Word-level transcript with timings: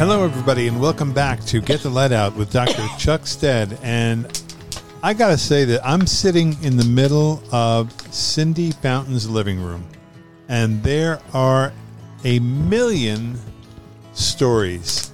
Hello, 0.00 0.24
everybody, 0.24 0.66
and 0.66 0.80
welcome 0.80 1.12
back 1.12 1.44
to 1.44 1.60
Get 1.60 1.82
the 1.82 1.90
Lead 1.90 2.10
Out 2.10 2.34
with 2.34 2.50
Dr. 2.50 2.88
Chuck 2.98 3.26
Stead. 3.26 3.78
And 3.82 4.42
I 5.02 5.12
got 5.12 5.28
to 5.28 5.36
say 5.36 5.66
that 5.66 5.86
I'm 5.86 6.06
sitting 6.06 6.56
in 6.64 6.78
the 6.78 6.86
middle 6.86 7.42
of 7.52 7.92
Cindy 8.10 8.70
Fountain's 8.70 9.28
living 9.28 9.62
room, 9.62 9.86
and 10.48 10.82
there 10.82 11.20
are 11.34 11.74
a 12.24 12.38
million 12.38 13.38
stories 14.14 15.12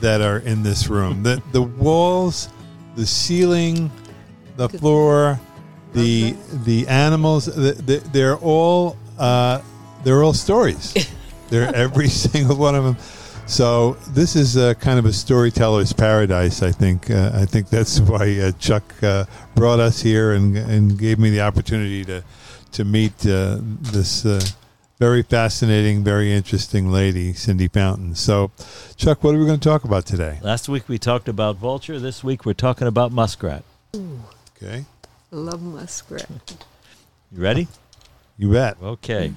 that 0.00 0.20
are 0.20 0.38
in 0.38 0.64
this 0.64 0.88
room. 0.88 1.22
the 1.22 1.40
The 1.52 1.62
walls, 1.62 2.48
the 2.96 3.06
ceiling, 3.06 3.92
the 4.56 4.70
floor, 4.70 5.38
the 5.92 6.34
the 6.64 6.88
animals. 6.88 7.44
The, 7.44 7.74
the, 7.74 7.98
they're 8.12 8.38
all 8.38 8.96
uh, 9.20 9.60
they're 10.02 10.24
all 10.24 10.34
stories. 10.34 11.14
they're 11.48 11.72
every 11.72 12.08
single 12.24 12.56
one 12.56 12.74
of 12.74 12.82
them. 12.82 12.96
So 13.46 13.92
this 14.10 14.36
is 14.36 14.56
uh, 14.56 14.74
kind 14.74 14.98
of 14.98 15.04
a 15.04 15.12
storyteller's 15.12 15.92
paradise. 15.92 16.62
I 16.62 16.72
think. 16.72 17.10
Uh, 17.10 17.30
I 17.34 17.44
think 17.44 17.68
that's 17.68 18.00
why 18.10 18.38
uh, 18.38 18.52
Chuck 18.52 18.84
uh, 19.02 19.26
brought 19.54 19.80
us 19.80 20.00
here 20.00 20.32
and 20.32 20.56
and 20.56 20.98
gave 20.98 21.18
me 21.18 21.30
the 21.30 21.42
opportunity 21.42 22.04
to 22.06 22.24
to 22.72 22.84
meet 22.84 23.26
uh, 23.26 23.58
this 23.60 24.24
uh, 24.24 24.40
very 24.98 25.22
fascinating, 25.22 26.02
very 26.02 26.32
interesting 26.32 26.90
lady, 26.90 27.32
Cindy 27.34 27.68
Fountain. 27.68 28.14
So, 28.14 28.50
Chuck, 28.96 29.22
what 29.22 29.34
are 29.34 29.38
we 29.38 29.44
going 29.44 29.60
to 29.60 29.68
talk 29.68 29.84
about 29.84 30.06
today? 30.06 30.38
Last 30.42 30.68
week 30.68 30.88
we 30.88 30.98
talked 30.98 31.28
about 31.28 31.56
vulture. 31.56 31.98
This 31.98 32.24
week 32.24 32.46
we're 32.46 32.54
talking 32.54 32.86
about 32.86 33.12
muskrat. 33.12 33.62
Okay, 34.56 34.86
Love 35.30 35.62
muskrat. 35.62 36.28
You 37.30 37.42
ready? 37.42 37.68
you 38.38 38.52
bet. 38.52 38.78
Okay. 38.82 39.34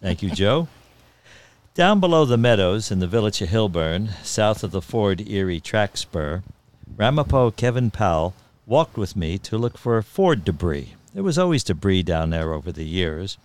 Thank 0.00 0.22
you, 0.22 0.30
Joe. 0.30 0.68
Down 1.74 1.98
below 1.98 2.24
the 2.24 2.38
meadows 2.38 2.92
in 2.92 3.00
the 3.00 3.08
village 3.08 3.42
of 3.42 3.48
Hillburn, 3.48 4.10
south 4.22 4.62
of 4.62 4.70
the 4.70 4.80
Ford 4.80 5.20
Erie 5.28 5.58
track 5.58 5.96
spur, 5.96 6.44
Ramapo 6.96 7.50
Kevin 7.50 7.90
Powell 7.90 8.32
walked 8.64 8.96
with 8.96 9.16
me 9.16 9.38
to 9.38 9.58
look 9.58 9.76
for 9.76 10.00
Ford 10.00 10.44
debris. 10.44 10.94
There 11.14 11.24
was 11.24 11.36
always 11.36 11.64
debris 11.64 12.04
down 12.04 12.30
there 12.30 12.52
over 12.52 12.70
the 12.70 12.84
years. 12.84 13.38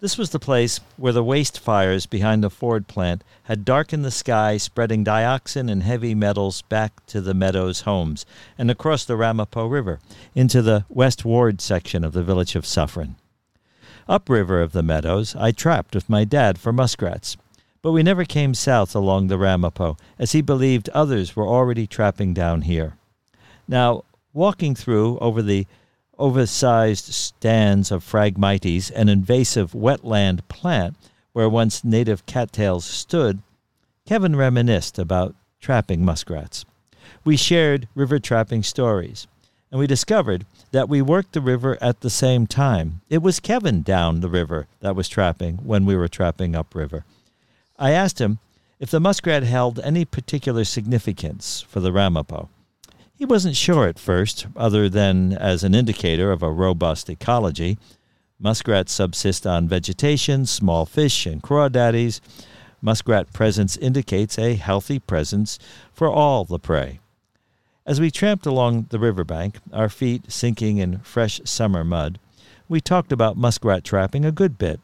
This 0.00 0.16
was 0.16 0.30
the 0.30 0.38
place 0.38 0.80
where 0.96 1.12
the 1.12 1.22
waste 1.22 1.60
fires 1.60 2.06
behind 2.06 2.42
the 2.42 2.48
Ford 2.48 2.88
plant 2.88 3.22
had 3.42 3.66
darkened 3.66 4.06
the 4.06 4.10
sky, 4.10 4.56
spreading 4.56 5.04
dioxin 5.04 5.68
and 5.70 5.82
heavy 5.82 6.14
metals 6.14 6.62
back 6.62 7.04
to 7.08 7.20
the 7.20 7.34
meadows' 7.34 7.82
homes 7.82 8.24
and 8.56 8.70
across 8.70 9.04
the 9.04 9.16
Ramapo 9.16 9.66
River 9.66 10.00
into 10.34 10.62
the 10.62 10.86
West 10.88 11.26
Ward 11.26 11.60
section 11.60 12.04
of 12.04 12.14
the 12.14 12.24
village 12.24 12.56
of 12.56 12.64
Suffern. 12.64 13.16
Upriver 14.08 14.62
of 14.62 14.72
the 14.72 14.82
meadows, 14.82 15.36
I 15.36 15.50
trapped 15.50 15.94
with 15.94 16.08
my 16.08 16.24
dad 16.24 16.58
for 16.58 16.72
muskrats, 16.72 17.36
but 17.86 17.92
we 17.92 18.02
never 18.02 18.24
came 18.24 18.52
south 18.52 18.96
along 18.96 19.28
the 19.28 19.38
Ramapo, 19.38 19.96
as 20.18 20.32
he 20.32 20.40
believed 20.40 20.88
others 20.88 21.36
were 21.36 21.46
already 21.46 21.86
trapping 21.86 22.34
down 22.34 22.62
here. 22.62 22.96
Now, 23.68 24.02
walking 24.34 24.74
through 24.74 25.20
over 25.20 25.40
the 25.40 25.68
oversized 26.18 27.14
stands 27.14 27.92
of 27.92 28.02
Phragmites, 28.02 28.90
an 28.90 29.08
invasive 29.08 29.70
wetland 29.70 30.40
plant 30.48 30.96
where 31.32 31.48
once 31.48 31.84
native 31.84 32.26
cattails 32.26 32.84
stood, 32.84 33.38
Kevin 34.04 34.34
reminisced 34.34 34.98
about 34.98 35.36
trapping 35.60 36.04
muskrats. 36.04 36.64
We 37.24 37.36
shared 37.36 37.86
river 37.94 38.18
trapping 38.18 38.64
stories, 38.64 39.28
and 39.70 39.78
we 39.78 39.86
discovered 39.86 40.44
that 40.72 40.88
we 40.88 41.02
worked 41.02 41.34
the 41.34 41.40
river 41.40 41.78
at 41.80 42.00
the 42.00 42.10
same 42.10 42.48
time. 42.48 43.02
It 43.08 43.22
was 43.22 43.38
Kevin 43.38 43.82
down 43.82 44.22
the 44.22 44.28
river 44.28 44.66
that 44.80 44.96
was 44.96 45.08
trapping 45.08 45.58
when 45.58 45.86
we 45.86 45.94
were 45.94 46.08
trapping 46.08 46.56
upriver. 46.56 47.04
I 47.78 47.90
asked 47.90 48.20
him 48.20 48.38
if 48.80 48.90
the 48.90 49.00
muskrat 49.00 49.42
held 49.42 49.78
any 49.80 50.04
particular 50.04 50.64
significance 50.64 51.60
for 51.68 51.80
the 51.80 51.92
Ramapo. 51.92 52.48
He 53.14 53.24
wasn't 53.24 53.56
sure 53.56 53.86
at 53.86 53.98
first, 53.98 54.46
other 54.56 54.88
than 54.88 55.32
as 55.32 55.64
an 55.64 55.74
indicator 55.74 56.30
of 56.32 56.42
a 56.42 56.50
robust 56.50 57.08
ecology. 57.08 57.78
Muskrats 58.38 58.92
subsist 58.92 59.46
on 59.46 59.68
vegetation, 59.68 60.44
small 60.44 60.84
fish, 60.84 61.24
and 61.26 61.42
crawdaddies. 61.42 62.20
Muskrat 62.82 63.32
presence 63.32 63.76
indicates 63.78 64.38
a 64.38 64.54
healthy 64.54 64.98
presence 64.98 65.58
for 65.94 66.08
all 66.08 66.44
the 66.44 66.58
prey. 66.58 67.00
As 67.86 68.00
we 68.00 68.10
tramped 68.10 68.44
along 68.46 68.86
the 68.90 68.98
riverbank, 68.98 69.58
our 69.72 69.88
feet 69.88 70.30
sinking 70.30 70.76
in 70.78 70.98
fresh 70.98 71.40
summer 71.44 71.84
mud, 71.84 72.18
we 72.68 72.80
talked 72.80 73.12
about 73.12 73.38
muskrat 73.38 73.84
trapping 73.84 74.24
a 74.24 74.32
good 74.32 74.58
bit 74.58 74.80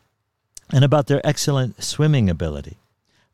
and 0.71 0.85
about 0.85 1.07
their 1.07 1.21
excellent 1.27 1.83
swimming 1.83 2.31
ability. 2.31 2.79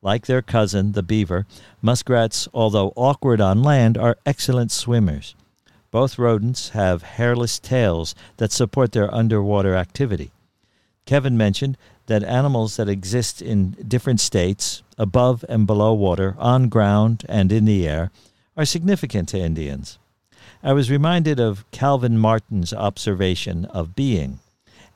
Like 0.00 0.26
their 0.26 0.42
cousin, 0.42 0.92
the 0.92 1.03
beaver, 1.03 1.47
muskrats, 1.82 2.48
although 2.54 2.92
awkward 2.94 3.41
on 3.41 3.62
land, 3.62 3.98
are 3.98 4.16
excellent 4.25 4.70
swimmers. 4.70 5.34
Both 5.91 6.19
rodents 6.19 6.70
have 6.70 7.03
hairless 7.03 7.59
tails 7.59 8.14
that 8.37 8.53
support 8.53 8.92
their 8.92 9.12
underwater 9.12 9.75
activity. 9.75 10.31
Kevin 11.06 11.37
mentioned 11.37 11.76
that 12.06 12.22
animals 12.22 12.76
that 12.76 12.88
exist 12.88 13.41
in 13.41 13.70
different 13.87 14.20
states, 14.20 14.82
above 14.98 15.44
and 15.48 15.66
below 15.66 15.94
water, 15.94 16.37
on 16.38 16.69
ground, 16.69 17.25
and 17.28 17.50
in 17.50 17.64
the 17.64 17.88
air, 17.88 18.10
are 18.56 18.64
significant 18.64 19.28
to 19.31 19.38
Indians. 19.38 19.98
I 20.62 20.72
was 20.72 20.91
reminded 20.91 21.41
of 21.41 21.64
Calvin 21.70 22.19
Martin's 22.19 22.72
observation 22.72 23.64
of 23.66 23.94
being 23.94 24.41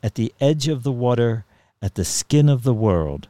at 0.02 0.16
the 0.16 0.34
edge 0.40 0.68
of 0.68 0.82
the 0.82 0.92
water, 0.92 1.44
at 1.80 1.94
the 1.94 2.04
skin 2.04 2.48
of 2.48 2.62
the 2.62 2.74
world. 2.74 3.28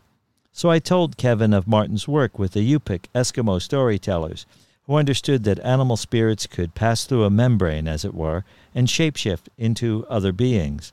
So 0.55 0.71
I 0.71 0.79
told 0.79 1.17
Kevin 1.17 1.55
of 1.55 1.67
Martin's 1.67 2.07
work 2.07 2.39
with 2.39 2.53
the 2.53 2.61
Yupik 2.61 3.07
Eskimo 3.15 3.61
storytellers, 3.61 4.45
who 4.87 4.97
understood 4.97 5.45
that 5.45 5.59
animal 5.61 5.97
spirits 5.97 6.47
could 6.47 6.75
pass 6.75 7.05
through 7.05 7.25
a 7.25 7.31
membrane, 7.31 7.89
as 7.89 8.05
it 8.05 8.15
were, 8.15 8.45
and 8.75 8.87
shapeshift 8.87 9.49
into 9.57 10.05
other 10.11 10.31
beings. 10.31 10.93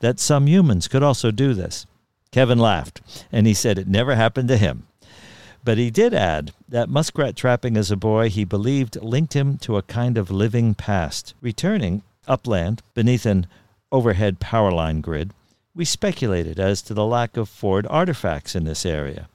That 0.00 0.18
some 0.18 0.46
humans 0.46 0.88
could 0.88 1.02
also 1.02 1.30
do 1.30 1.52
this. 1.52 1.86
Kevin 2.30 2.58
laughed, 2.58 3.02
and 3.30 3.46
he 3.46 3.54
said 3.54 3.78
it 3.78 3.86
never 3.86 4.14
happened 4.14 4.48
to 4.48 4.56
him. 4.56 4.86
But 5.64 5.78
he 5.78 5.90
did 5.90 6.14
add 6.14 6.52
that 6.68 6.88
muskrat 6.88 7.36
trapping 7.36 7.76
as 7.76 7.90
a 7.90 7.96
boy 7.96 8.30
he 8.30 8.44
believed 8.44 9.00
linked 9.02 9.34
him 9.34 9.58
to 9.58 9.76
a 9.76 9.82
kind 9.82 10.16
of 10.16 10.30
living 10.30 10.74
past. 10.74 11.34
Returning 11.40 12.02
upland 12.26 12.82
beneath 12.94 13.26
an 13.26 13.46
overhead 13.92 14.40
power 14.40 14.72
line 14.72 15.00
grid, 15.00 15.32
we 15.74 15.84
speculated 15.84 16.60
as 16.60 16.82
to 16.82 16.94
the 16.94 17.04
lack 17.04 17.36
of 17.36 17.48
Ford 17.48 17.86
artifacts 17.90 18.54
in 18.54 18.64
this 18.64 18.86
area. 18.86 19.28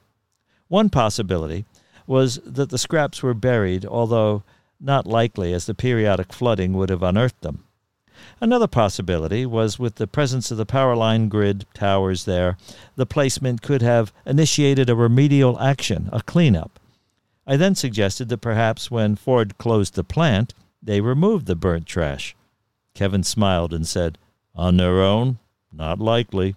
One 0.68 0.88
possibility 0.88 1.66
was 2.06 2.40
that 2.44 2.70
the 2.70 2.78
scraps 2.78 3.22
were 3.22 3.34
buried, 3.34 3.84
although 3.84 4.42
not 4.80 5.06
likely 5.06 5.52
as 5.52 5.66
the 5.66 5.74
periodic 5.74 6.32
flooding 6.32 6.72
would 6.72 6.88
have 6.88 7.02
unearthed 7.02 7.42
them. 7.42 7.64
Another 8.40 8.66
possibility 8.66 9.44
was 9.44 9.78
with 9.78 9.96
the 9.96 10.06
presence 10.06 10.50
of 10.50 10.56
the 10.56 10.66
power 10.66 10.96
line 10.96 11.28
grid 11.28 11.66
towers 11.74 12.24
there, 12.24 12.56
the 12.96 13.06
placement 13.06 13.62
could 13.62 13.82
have 13.82 14.12
initiated 14.26 14.88
a 14.88 14.94
remedial 14.94 15.58
action, 15.60 16.08
a 16.12 16.22
cleanup. 16.22 16.78
I 17.46 17.56
then 17.56 17.74
suggested 17.74 18.28
that 18.28 18.38
perhaps 18.38 18.90
when 18.90 19.16
Ford 19.16 19.58
closed 19.58 19.94
the 19.94 20.04
plant, 20.04 20.54
they 20.82 21.00
removed 21.00 21.46
the 21.46 21.56
burnt 21.56 21.86
trash. 21.86 22.34
Kevin 22.94 23.22
smiled 23.22 23.72
and 23.72 23.86
said, 23.86 24.18
On 24.54 24.76
their 24.76 25.00
own? 25.00 25.38
Not 25.72 26.00
likely. 26.00 26.56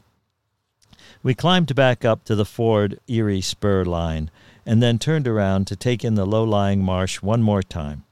We 1.22 1.34
climbed 1.34 1.74
back 1.76 2.04
up 2.04 2.24
to 2.26 2.36
the 2.36 2.46
Ford 2.46 3.00
Erie 3.08 3.42
spur 3.42 3.86
line 3.86 4.30
and 4.66 4.82
then 4.82 5.00
turned 5.00 5.28
around 5.28 5.68
to 5.68 5.76
take 5.76 6.04
in 6.04 6.16
the 6.16 6.26
low 6.26 6.44
lying 6.44 6.84
marsh 6.84 7.22
one 7.22 7.42
more 7.42 7.64
time. 7.64 8.04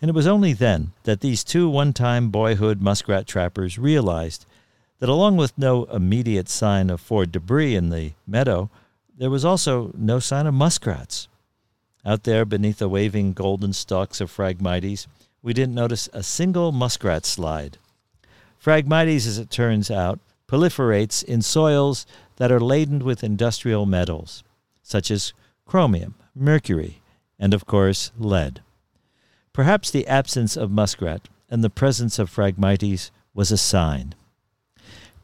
And 0.00 0.08
it 0.08 0.14
was 0.14 0.26
only 0.26 0.52
then 0.52 0.92
that 1.04 1.20
these 1.20 1.44
two 1.44 1.68
one 1.68 1.92
time 1.92 2.30
boyhood 2.30 2.80
muskrat 2.80 3.26
trappers 3.26 3.78
realized 3.78 4.46
that 4.98 5.08
along 5.08 5.36
with 5.36 5.56
no 5.58 5.84
immediate 5.84 6.48
sign 6.48 6.90
of 6.90 7.00
Ford 7.00 7.32
debris 7.32 7.74
in 7.74 7.90
the 7.90 8.12
meadow, 8.26 8.70
there 9.16 9.30
was 9.30 9.44
also 9.44 9.92
no 9.96 10.18
sign 10.18 10.46
of 10.46 10.54
muskrats. 10.54 11.28
Out 12.04 12.24
there 12.24 12.46
beneath 12.46 12.78
the 12.78 12.88
waving 12.88 13.34
golden 13.34 13.72
stalks 13.74 14.20
of 14.20 14.30
Phragmites, 14.30 15.06
we 15.42 15.52
didn't 15.52 15.74
notice 15.74 16.08
a 16.12 16.22
single 16.22 16.72
muskrat 16.72 17.26
slide. 17.26 17.76
Phragmites, 18.58 19.26
as 19.26 19.38
it 19.38 19.50
turns 19.50 19.90
out, 19.90 20.18
proliferates 20.50 21.22
in 21.22 21.40
soils 21.40 22.06
that 22.36 22.50
are 22.50 22.58
laden 22.58 23.04
with 23.04 23.22
industrial 23.22 23.86
metals, 23.86 24.42
such 24.82 25.08
as 25.08 25.32
chromium, 25.64 26.14
mercury, 26.34 27.00
and 27.38 27.54
of 27.54 27.66
course, 27.66 28.10
lead. 28.18 28.60
Perhaps 29.52 29.92
the 29.92 30.08
absence 30.08 30.56
of 30.56 30.72
muskrat 30.72 31.28
and 31.48 31.62
the 31.62 31.70
presence 31.70 32.18
of 32.18 32.28
Phragmites 32.28 33.12
was 33.32 33.52
a 33.52 33.56
sign. 33.56 34.14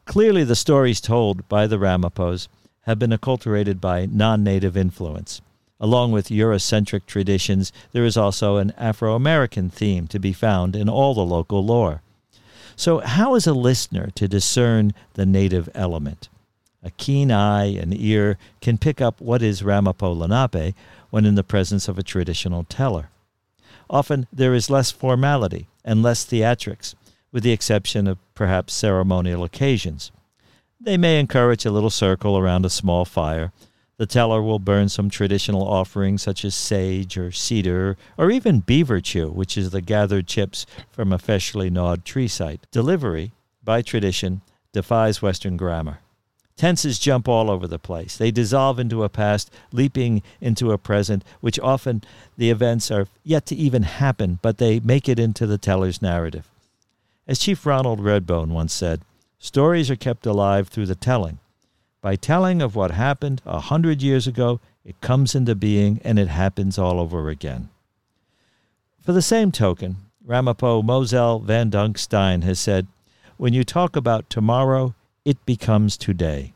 Clearly, 0.05 0.45
the 0.45 0.55
stories 0.55 1.01
told 1.01 1.49
by 1.49 1.67
the 1.67 1.77
Ramapos 1.77 2.47
have 2.83 2.97
been 2.97 3.11
acculturated 3.11 3.81
by 3.81 4.05
non 4.05 4.45
native 4.45 4.77
influence. 4.77 5.41
Along 5.79 6.13
with 6.13 6.29
Eurocentric 6.29 7.05
traditions, 7.05 7.73
there 7.91 8.05
is 8.05 8.15
also 8.15 8.55
an 8.55 8.71
Afro 8.77 9.13
American 9.13 9.69
theme 9.69 10.07
to 10.07 10.19
be 10.19 10.31
found 10.31 10.73
in 10.73 10.87
all 10.87 11.13
the 11.13 11.25
local 11.25 11.65
lore. 11.65 12.01
So, 12.79 12.99
how 12.99 13.33
is 13.33 13.47
a 13.47 13.55
listener 13.55 14.11
to 14.13 14.27
discern 14.27 14.93
the 15.15 15.25
native 15.25 15.67
element? 15.73 16.29
A 16.83 16.91
keen 16.91 17.31
eye 17.31 17.73
and 17.73 17.91
ear 17.99 18.37
can 18.61 18.77
pick 18.77 19.01
up 19.01 19.19
what 19.19 19.41
is 19.41 19.63
Ramapo 19.63 20.13
Lenape 20.13 20.75
when 21.09 21.25
in 21.25 21.33
the 21.33 21.43
presence 21.43 21.87
of 21.87 21.97
a 21.97 22.03
traditional 22.03 22.65
teller. 22.65 23.09
Often 23.89 24.27
there 24.31 24.53
is 24.53 24.69
less 24.69 24.91
formality 24.91 25.67
and 25.83 26.03
less 26.03 26.23
theatrics, 26.23 26.93
with 27.31 27.41
the 27.41 27.51
exception 27.51 28.05
of 28.05 28.19
perhaps 28.35 28.75
ceremonial 28.75 29.43
occasions. 29.43 30.11
They 30.79 30.97
may 30.97 31.19
encourage 31.19 31.65
a 31.65 31.71
little 31.71 31.89
circle 31.89 32.37
around 32.37 32.63
a 32.63 32.69
small 32.69 33.05
fire. 33.05 33.51
The 33.97 34.05
teller 34.05 34.43
will 34.43 34.59
burn 34.59 34.89
some 34.89 35.09
traditional 35.09 35.67
offerings 35.67 36.21
such 36.21 36.45
as 36.45 36.53
sage 36.53 37.17
or 37.17 37.31
cedar 37.31 37.97
or 38.15 38.29
even 38.29 38.59
beaver 38.59 39.01
chew, 39.01 39.29
which 39.29 39.57
is 39.57 39.71
the 39.71 39.81
gathered 39.81 40.27
chips 40.27 40.67
from 40.91 41.11
a 41.11 41.17
freshly 41.17 41.71
gnawed 41.71 42.05
tree 42.05 42.27
site. 42.27 42.67
Delivery, 42.71 43.31
by 43.63 43.81
tradition, 43.81 44.41
defies 44.71 45.23
Western 45.23 45.57
grammar. 45.57 45.99
Tenses 46.55 46.99
jump 46.99 47.27
all 47.27 47.49
over 47.49 47.67
the 47.67 47.79
place. 47.79 48.17
They 48.17 48.31
dissolve 48.31 48.77
into 48.79 49.03
a 49.03 49.09
past, 49.09 49.51
leaping 49.71 50.21
into 50.41 50.71
a 50.71 50.77
present, 50.77 51.23
which 51.39 51.59
often 51.59 52.03
the 52.35 52.51
events 52.51 52.91
are 52.91 53.07
yet 53.23 53.45
to 53.47 53.55
even 53.55 53.83
happen, 53.83 54.37
but 54.41 54.57
they 54.57 54.79
make 54.79 55.09
it 55.09 55.19
into 55.19 55.47
the 55.47 55.57
teller's 55.57 56.01
narrative. 56.01 56.47
As 57.27 57.39
Chief 57.39 57.65
Ronald 57.65 57.99
Redbone 57.99 58.49
once 58.49 58.73
said, 58.73 59.01
stories 59.39 59.89
are 59.89 59.95
kept 59.95 60.25
alive 60.25 60.67
through 60.67 60.85
the 60.87 60.95
telling. 60.95 61.39
By 62.01 62.15
telling 62.15 62.61
of 62.61 62.75
what 62.75 62.91
happened 62.91 63.41
a 63.45 63.59
hundred 63.59 64.01
years 64.01 64.27
ago, 64.27 64.59
it 64.85 65.01
comes 65.01 65.35
into 65.35 65.55
being 65.55 65.99
and 66.03 66.19
it 66.19 66.27
happens 66.27 66.77
all 66.77 66.99
over 66.99 67.29
again. 67.29 67.69
For 69.01 69.13
the 69.13 69.21
same 69.21 69.51
token, 69.51 69.97
Ramapo 70.23 70.81
Moselle 70.81 71.39
Van 71.39 71.69
Dunk 71.69 71.97
Stein 71.97 72.41
has 72.43 72.59
said, 72.59 72.87
When 73.37 73.53
you 73.53 73.63
talk 73.63 73.95
about 73.95 74.29
tomorrow, 74.29 74.93
it 75.25 75.43
becomes 75.45 75.97
today. 75.97 76.53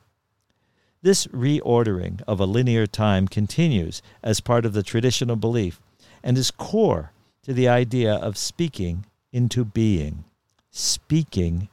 This 1.01 1.25
reordering 1.27 2.21
of 2.27 2.39
a 2.39 2.45
linear 2.45 2.85
time 2.85 3.27
continues 3.27 4.01
as 4.21 4.39
part 4.39 4.65
of 4.65 4.73
the 4.73 4.83
traditional 4.83 5.35
belief 5.35 5.81
and 6.23 6.37
is 6.37 6.51
core 6.51 7.11
to 7.43 7.53
the 7.53 7.67
idea 7.67 8.13
of 8.13 8.37
speaking 8.37 9.05
into 9.31 9.65
being. 9.65 10.25
Speaking 10.69 11.69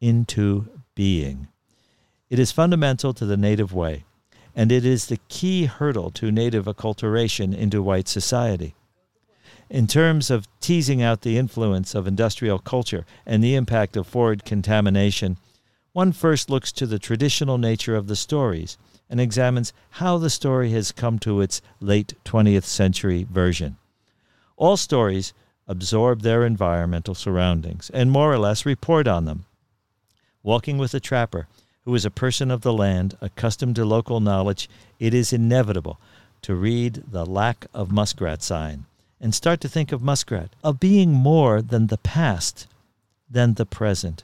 into 0.00 0.68
being. 0.94 1.48
It 2.30 2.38
is 2.38 2.52
fundamental 2.52 3.14
to 3.14 3.24
the 3.24 3.38
native 3.38 3.72
way, 3.72 4.04
and 4.54 4.70
it 4.70 4.84
is 4.84 5.06
the 5.06 5.20
key 5.28 5.64
hurdle 5.64 6.10
to 6.12 6.30
native 6.30 6.66
acculturation 6.66 7.56
into 7.56 7.82
white 7.82 8.06
society. 8.06 8.74
In 9.70 9.86
terms 9.86 10.30
of 10.30 10.46
teasing 10.60 11.02
out 11.02 11.22
the 11.22 11.38
influence 11.38 11.94
of 11.94 12.06
industrial 12.06 12.58
culture 12.58 13.06
and 13.24 13.42
the 13.42 13.54
impact 13.54 13.96
of 13.96 14.06
Ford 14.06 14.44
contamination, 14.44 15.38
one 15.92 16.12
first 16.12 16.50
looks 16.50 16.70
to 16.72 16.86
the 16.86 16.98
traditional 16.98 17.56
nature 17.56 17.96
of 17.96 18.08
the 18.08 18.16
stories 18.16 18.76
and 19.08 19.20
examines 19.20 19.72
how 19.90 20.18
the 20.18 20.30
story 20.30 20.70
has 20.72 20.92
come 20.92 21.18
to 21.20 21.40
its 21.40 21.62
late 21.80 22.14
20th 22.24 22.64
century 22.64 23.26
version. 23.30 23.78
All 24.56 24.76
stories 24.76 25.32
absorb 25.66 26.20
their 26.20 26.44
environmental 26.44 27.14
surroundings 27.14 27.90
and 27.94 28.10
more 28.10 28.32
or 28.32 28.38
less 28.38 28.66
report 28.66 29.08
on 29.08 29.24
them. 29.24 29.46
Walking 30.42 30.78
with 30.78 30.94
a 30.94 31.00
trapper, 31.00 31.46
who 31.88 31.94
is 31.94 32.04
a 32.04 32.10
person 32.10 32.50
of 32.50 32.60
the 32.60 32.72
land, 32.74 33.16
accustomed 33.22 33.74
to 33.74 33.82
local 33.82 34.20
knowledge, 34.20 34.68
it 35.00 35.14
is 35.14 35.32
inevitable 35.32 35.98
to 36.42 36.54
read 36.54 37.02
the 37.10 37.24
lack 37.24 37.64
of 37.72 37.90
muskrat 37.90 38.42
sign 38.42 38.84
and 39.18 39.34
start 39.34 39.58
to 39.58 39.70
think 39.70 39.90
of 39.90 40.02
muskrat, 40.02 40.50
of 40.62 40.78
being 40.78 41.10
more 41.10 41.62
than 41.62 41.86
the 41.86 41.96
past, 41.96 42.66
than 43.30 43.54
the 43.54 43.64
present. 43.64 44.22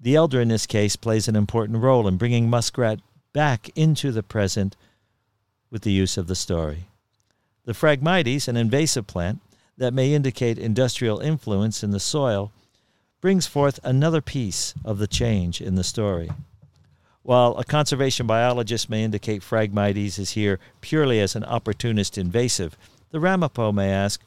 The 0.00 0.14
elder 0.14 0.40
in 0.40 0.48
this 0.48 0.64
case 0.64 0.96
plays 0.96 1.28
an 1.28 1.36
important 1.36 1.76
role 1.82 2.08
in 2.08 2.16
bringing 2.16 2.48
muskrat 2.48 3.00
back 3.34 3.68
into 3.76 4.10
the 4.10 4.22
present 4.22 4.74
with 5.70 5.82
the 5.82 5.92
use 5.92 6.16
of 6.16 6.26
the 6.26 6.34
story. 6.34 6.86
The 7.66 7.74
Phragmites, 7.74 8.48
an 8.48 8.56
invasive 8.56 9.06
plant 9.06 9.40
that 9.76 9.92
may 9.92 10.14
indicate 10.14 10.56
industrial 10.56 11.20
influence 11.20 11.84
in 11.84 11.90
the 11.90 12.00
soil, 12.00 12.50
brings 13.20 13.46
forth 13.46 13.78
another 13.84 14.22
piece 14.22 14.72
of 14.86 14.96
the 14.96 15.06
change 15.06 15.60
in 15.60 15.74
the 15.74 15.84
story. 15.84 16.30
While 17.22 17.56
a 17.56 17.64
conservation 17.64 18.26
biologist 18.26 18.90
may 18.90 19.04
indicate 19.04 19.42
Phragmites 19.42 20.18
is 20.18 20.32
here 20.32 20.58
purely 20.80 21.20
as 21.20 21.36
an 21.36 21.44
opportunist 21.44 22.18
invasive, 22.18 22.76
the 23.10 23.20
Ramapo 23.20 23.70
may 23.70 23.90
ask, 23.90 24.20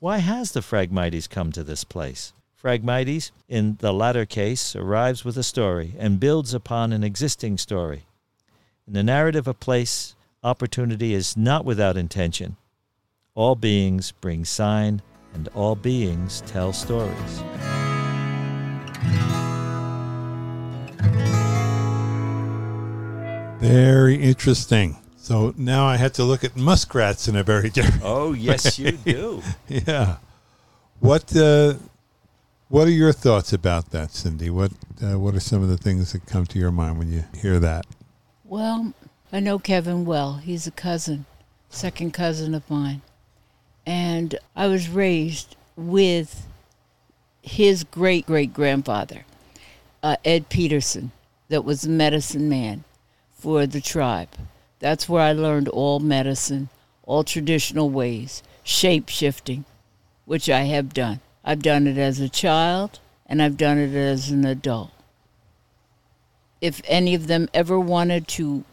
why 0.00 0.18
has 0.18 0.52
the 0.52 0.62
Phragmites 0.62 1.28
come 1.28 1.52
to 1.52 1.62
this 1.62 1.84
place? 1.84 2.32
Phragmites, 2.60 3.30
in 3.48 3.76
the 3.80 3.92
latter 3.92 4.26
case, 4.26 4.74
arrives 4.74 5.24
with 5.24 5.36
a 5.36 5.42
story 5.42 5.94
and 5.98 6.18
builds 6.18 6.52
upon 6.52 6.92
an 6.92 7.04
existing 7.04 7.56
story. 7.56 8.06
In 8.86 8.94
the 8.94 9.02
narrative 9.02 9.46
of 9.46 9.60
place, 9.60 10.16
opportunity 10.42 11.14
is 11.14 11.36
not 11.36 11.64
without 11.64 11.96
intention. 11.96 12.56
All 13.34 13.54
beings 13.54 14.12
bring 14.20 14.44
sign, 14.44 15.02
and 15.32 15.48
all 15.54 15.76
beings 15.76 16.42
tell 16.46 16.72
stories. 16.72 17.42
Very 23.60 24.16
interesting. 24.16 24.96
So 25.18 25.54
now 25.58 25.84
I 25.86 25.96
had 25.96 26.14
to 26.14 26.24
look 26.24 26.44
at 26.44 26.56
muskrats 26.56 27.28
in 27.28 27.36
a 27.36 27.42
very 27.42 27.68
different. 27.76 28.02
Oh, 28.02 28.32
yes, 28.32 28.78
you 28.78 28.92
do. 28.92 29.42
yeah. 29.68 30.16
What 31.00 31.36
uh, 31.36 31.74
What 32.68 32.88
are 32.88 32.92
your 32.92 33.12
thoughts 33.12 33.52
about 33.52 33.90
that, 33.90 34.12
Cindy? 34.12 34.48
What 34.48 34.72
uh, 35.02 35.18
What 35.18 35.34
are 35.34 35.40
some 35.40 35.62
of 35.62 35.68
the 35.68 35.76
things 35.76 36.12
that 36.12 36.24
come 36.26 36.46
to 36.46 36.58
your 36.58 36.70
mind 36.70 36.98
when 36.98 37.12
you 37.12 37.24
hear 37.36 37.58
that? 37.58 37.84
Well, 38.44 38.94
I 39.32 39.40
know 39.40 39.58
Kevin 39.58 40.04
well. 40.04 40.36
He's 40.36 40.66
a 40.66 40.72
cousin, 40.72 41.26
second 41.68 42.12
cousin 42.12 42.54
of 42.54 42.68
mine. 42.70 43.02
And 43.86 44.38
I 44.56 44.66
was 44.68 44.88
raised 44.88 45.54
with 45.76 46.46
his 47.42 47.84
great 47.84 48.26
great 48.26 48.54
grandfather, 48.54 49.26
uh, 50.02 50.16
Ed 50.24 50.48
Peterson, 50.48 51.12
that 51.48 51.64
was 51.64 51.84
a 51.84 51.90
medicine 51.90 52.48
man 52.48 52.84
for 53.40 53.66
the 53.66 53.80
tribe. 53.80 54.28
That's 54.78 55.08
where 55.08 55.22
I 55.22 55.32
learned 55.32 55.68
all 55.68 55.98
medicine, 56.00 56.68
all 57.04 57.24
traditional 57.24 57.90
ways, 57.90 58.42
shape 58.62 59.08
shifting, 59.08 59.64
which 60.24 60.48
I 60.48 60.62
have 60.62 60.92
done. 60.94 61.20
I've 61.44 61.62
done 61.62 61.86
it 61.86 61.98
as 61.98 62.20
a 62.20 62.28
child 62.28 63.00
and 63.26 63.42
I've 63.42 63.56
done 63.56 63.78
it 63.78 63.94
as 63.94 64.30
an 64.30 64.44
adult. 64.44 64.90
If 66.60 66.82
any 66.86 67.14
of 67.14 67.26
them 67.26 67.48
ever 67.54 67.80
wanted 67.80 68.28
to 68.28 68.64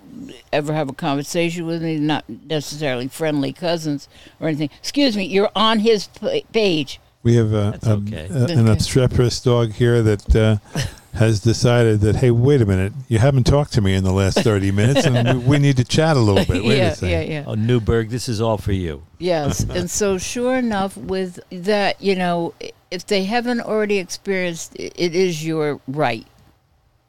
ever 0.52 0.74
have 0.74 0.90
a 0.90 0.94
conversation 0.94 1.66
with 1.66 1.82
me, 1.82 1.98
not 2.00 2.26
necessarily 2.28 3.08
friendly 3.08 3.54
cousins 3.54 4.10
or 4.40 4.48
anything. 4.48 4.70
Excuse 4.80 5.16
me, 5.16 5.24
you're 5.26 5.52
on 5.56 5.80
his 5.80 6.10
page. 6.52 7.00
We 7.24 7.36
have 7.36 7.54
a, 7.54 7.80
a- 7.84 7.90
okay. 7.92 8.28
a- 8.30 8.46
an 8.58 8.68
obstreperous 8.68 9.40
dog 9.40 9.72
here 9.74 10.02
that 10.02 10.36
uh, 10.36 10.58
has 11.18 11.40
decided 11.40 12.02
that, 12.02 12.16
hey, 12.16 12.32
wait 12.32 12.62
a 12.62 12.66
minute, 12.66 12.94
you 13.08 13.20
haven't 13.20 13.46
talked 13.46 13.74
to 13.74 13.82
me 13.82 13.96
in 13.96 14.04
the 14.04 14.14
last 14.14 14.40
30 14.40 14.72
minutes 14.82 15.06
and 15.06 15.40
we, 15.40 15.46
we 15.46 15.60
need 15.60 15.78
to 15.78 15.84
chat 15.84 16.16
a 16.16 16.20
little 16.20 16.46
bit. 16.46 16.64
Wait 16.64 16.78
yeah, 16.78 16.92
a 16.92 16.96
second. 16.96 17.10
yeah, 17.10 17.22
yeah. 17.22 17.44
Oh, 17.46 17.56
Newberg, 17.56 18.10
this 18.10 18.30
is 18.30 18.40
all 18.40 18.58
for 18.58 18.72
you. 18.72 19.04
Yes, 19.18 19.64
and 19.70 19.90
so 19.90 20.18
sure 20.18 20.56
enough, 20.56 20.96
with 20.96 21.40
that, 21.50 22.02
you 22.02 22.16
know, 22.16 22.54
if 22.92 23.06
they 23.06 23.24
haven't 23.24 23.62
already 23.62 23.98
experienced, 23.98 24.76
it, 24.76 24.94
it 24.96 25.16
is 25.16 25.46
your 25.46 25.82
right, 25.88 26.26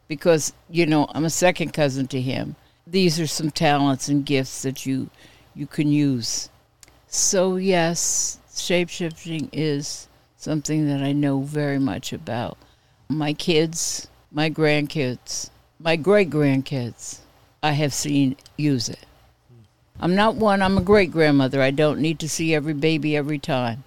because 0.09 0.53
you 0.71 0.87
know 0.87 1.07
I'm 1.11 1.25
a 1.25 1.31
second 1.31 1.73
cousin 1.73 2.07
to 2.09 2.21
him. 2.21 2.57
These 2.87 3.21
are 3.21 3.27
some 3.27 3.50
talents 3.50 4.09
and 4.09 4.25
gifts 4.25 4.62
that 4.62 4.87
you 4.87 5.11
you 5.55 5.67
can 5.67 5.93
use. 5.93 6.49
So 7.09 7.57
yes, 7.57 8.38
shapeshifting 8.50 9.50
is 9.53 10.09
something 10.37 10.88
that 10.88 11.03
I 11.03 11.12
know 11.12 11.43
very 11.43 11.79
much 11.79 12.12
about. 12.12 12.57
My 13.09 13.33
kids, 13.33 14.09
my 14.31 14.50
grandkids, 14.50 15.50
my 15.81 15.97
great 15.97 16.29
grandkids, 16.29 17.21
I 17.62 17.73
have 17.73 17.95
seen 17.95 18.37
use 18.57 18.88
it. 18.88 19.05
I'm 19.99 20.15
not 20.15 20.37
one, 20.37 20.61
I'm 20.61 20.77
a 20.77 20.83
great 20.83 21.11
grandmother. 21.11 21.62
I 21.62 21.71
don't 21.71 22.00
need 22.00 22.19
to 22.21 22.29
see 22.29 22.55
every 22.55 22.75
baby 22.75 23.17
every 23.17 23.38
time. 23.38 23.85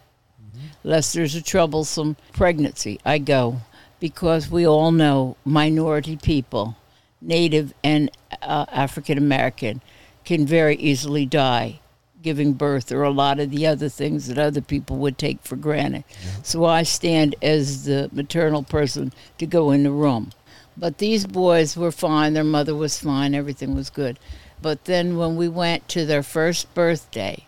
Unless 0.84 1.14
there's 1.14 1.36
a 1.36 1.42
troublesome 1.42 2.18
pregnancy, 2.34 3.00
I 3.06 3.20
go. 3.20 3.62
Because 4.00 4.50
we 4.50 4.68
all 4.68 4.92
know 4.92 5.38
minority 5.46 6.18
people, 6.18 6.76
Native 7.22 7.74
and 7.84 8.10
uh, 8.42 8.66
African 8.72 9.20
American, 9.20 9.82
can 10.26 10.48
very 10.48 10.76
easily 10.78 11.28
die 11.28 11.80
giving 12.22 12.54
birth 12.54 12.92
or 12.92 13.04
a 13.04 13.10
lot 13.10 13.40
of 13.40 13.52
the 13.52 13.66
other 13.66 13.90
things 13.90 14.28
that 14.28 14.38
other 14.38 14.62
people 14.62 14.98
would 14.98 15.18
take 15.18 15.42
for 15.42 15.56
granted. 15.56 16.04
So 16.44 16.66
I 16.66 16.84
stand 16.84 17.36
as 17.42 17.86
the 17.86 18.10
maternal 18.12 18.64
person 18.64 19.14
to 19.38 19.46
go 19.46 19.72
in 19.72 19.84
the 19.84 19.92
room. 19.92 20.32
But 20.78 21.00
these 21.00 21.26
boys 21.26 21.76
were 21.76 21.92
fine, 21.92 22.34
their 22.34 22.44
mother 22.44 22.76
was 22.76 23.00
fine, 23.00 23.36
everything 23.36 23.76
was 23.76 23.90
good. 23.90 24.18
But 24.62 24.86
then 24.86 25.18
when 25.18 25.36
we 25.36 25.48
went 25.48 25.88
to 25.90 26.06
their 26.06 26.24
first 26.24 26.74
birthday, 26.74 27.46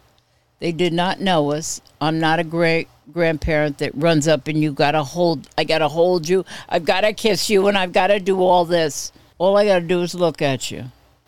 they 0.60 0.72
did 0.72 0.94
not 0.94 1.20
know 1.20 1.52
us. 1.52 1.82
I'm 2.02 2.20
not 2.20 2.40
a 2.40 2.44
great 2.44 2.88
grandparent 3.12 3.80
that 3.80 3.92
runs 3.96 4.28
up 4.28 4.48
and 4.48 4.62
you 4.62 4.72
gotta 4.72 5.04
hold 5.04 5.48
I 5.58 5.66
gotta 5.66 5.90
hold 5.90 6.28
you, 6.28 6.46
I've 6.70 6.86
gotta 6.86 7.14
kiss 7.14 7.50
you 7.50 7.68
and 7.68 7.78
I've 7.78 7.94
gotta 7.94 8.20
do 8.20 8.42
all 8.42 8.66
this. 8.66 9.12
All 9.38 9.58
I 9.58 9.66
got 9.66 9.80
to 9.80 9.86
do 9.86 10.02
is 10.02 10.16
look 10.16 10.42
at 10.42 10.72
you. 10.72 10.86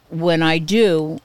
When 0.10 0.42
I 0.42 0.58
do, 0.58 1.20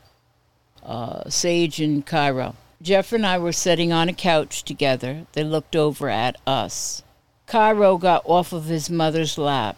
uh, 0.85 1.29
Sage 1.29 1.81
in 1.81 2.03
Cairo, 2.03 2.55
Jeff 2.83 3.13
and 3.13 3.27
I 3.27 3.39
were 3.39 3.53
sitting 3.53 3.93
on 3.93 4.09
a 4.09 4.13
couch 4.15 4.63
together. 4.63 5.27
They 5.33 5.45
looked 5.45 5.77
over 5.77 6.09
at 6.09 6.37
us. 6.47 7.03
Cairo 7.47 7.99
got 7.99 8.23
off 8.25 8.53
of 8.53 8.65
his 8.67 8.89
mother's 8.89 9.37
lap. 9.37 9.77